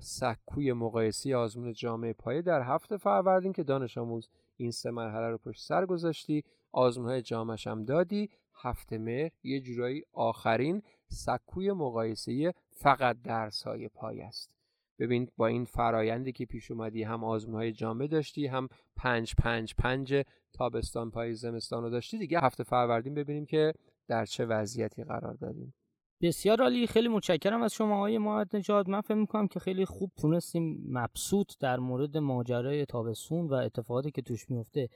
سکوی 0.00 0.72
مقایسی 0.72 1.34
آزمون 1.34 1.72
جامعه 1.72 2.12
پایه. 2.12 2.42
در 2.42 2.62
هفت 2.62 2.96
فروردین 2.96 3.52
که 3.52 3.62
دانش 3.62 3.98
آموز 3.98 4.28
این 4.56 4.70
سه 4.70 4.90
مرحله 4.90 5.28
رو 5.28 5.38
پشت 5.38 5.62
سر 5.62 5.86
گذاشتی 5.86 6.44
آزمون 6.72 7.08
های 7.08 7.22
جامعش 7.22 7.66
هم 7.66 7.84
دادی. 7.84 8.30
هفته 8.62 8.98
مهر 8.98 9.30
یه 9.42 9.60
جورایی 9.60 10.02
آخرین 10.12 10.82
سکوی 11.08 11.72
مقایسه 11.72 12.54
فقط 12.70 13.16
درس 13.22 13.62
های 13.62 13.88
پای 13.88 14.20
است. 14.20 14.50
ببین 14.98 15.28
با 15.36 15.46
این 15.46 15.64
فرایندی 15.64 16.32
که 16.32 16.44
پیش 16.46 16.70
اومدی 16.70 17.02
هم 17.02 17.24
آزمون 17.24 17.54
های 17.54 17.72
جامعه 17.72 18.08
داشتی 18.08 18.46
هم 18.46 18.68
پنج 18.96 19.34
پنج 19.34 19.74
پنج 19.74 20.24
تابستان 20.52 21.10
پای 21.10 21.34
زمستان 21.34 21.82
رو 21.82 21.90
داشتی 21.90 22.18
دیگه 22.18 22.40
هفته 22.40 22.64
فروردین 22.64 23.14
ببینیم 23.14 23.46
که 23.46 23.72
در 24.10 24.24
چه 24.24 24.46
وضعیتی 24.46 25.04
قرار 25.04 25.34
داریم؟ 25.34 25.74
بسیار 26.22 26.62
عالی 26.62 26.86
خیلی 26.86 27.08
متشکرم 27.08 27.62
از 27.62 27.72
شما 27.74 27.98
های 27.98 28.18
محمد 28.18 28.56
نجات 28.56 28.88
من 28.88 29.00
فکر 29.00 29.14
می‌کنم 29.14 29.48
که 29.48 29.60
خیلی 29.60 29.84
خوب 29.84 30.10
تونستیم 30.20 30.84
مبسوط 30.88 31.52
در 31.60 31.78
مورد 31.78 32.16
ماجرای 32.16 32.84
تابستون 32.84 33.46
و 33.46 33.54
اتفاقاتی 33.54 34.10
که 34.10 34.22
توش 34.22 34.50
میفته 34.50 34.88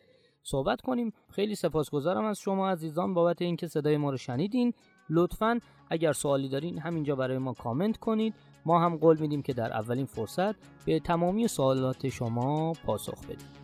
صحبت 0.43 0.81
کنیم. 0.81 1.13
خیلی 1.31 1.55
سپاسگزارم 1.55 2.25
از 2.25 2.39
شما 2.39 2.71
عزیزان. 2.71 3.15
بابت 3.15 3.43
اینکه 3.43 3.67
صدای 3.67 3.97
ما 3.97 4.11
رو 4.11 4.17
شنیدین. 4.17 4.73
لطفا 5.11 5.59
اگر 5.91 6.13
سوالی 6.13 6.49
دارین 6.49 6.79
همینجا 6.79 7.17
برای 7.17 7.39
ما 7.39 7.53
کامنت 7.53 7.97
کنید. 7.97 8.35
ما 8.67 8.81
هم 8.81 8.97
قول 8.97 9.19
میدیم 9.21 9.43
که 9.43 9.53
در 9.53 9.73
اولین 9.73 10.07
فرصت 10.07 10.55
به 10.85 11.01
تمامی 11.01 11.49
سوالات 11.49 12.09
شما 12.09 12.73
پاسخ 12.73 13.25
بدیم. 13.25 13.64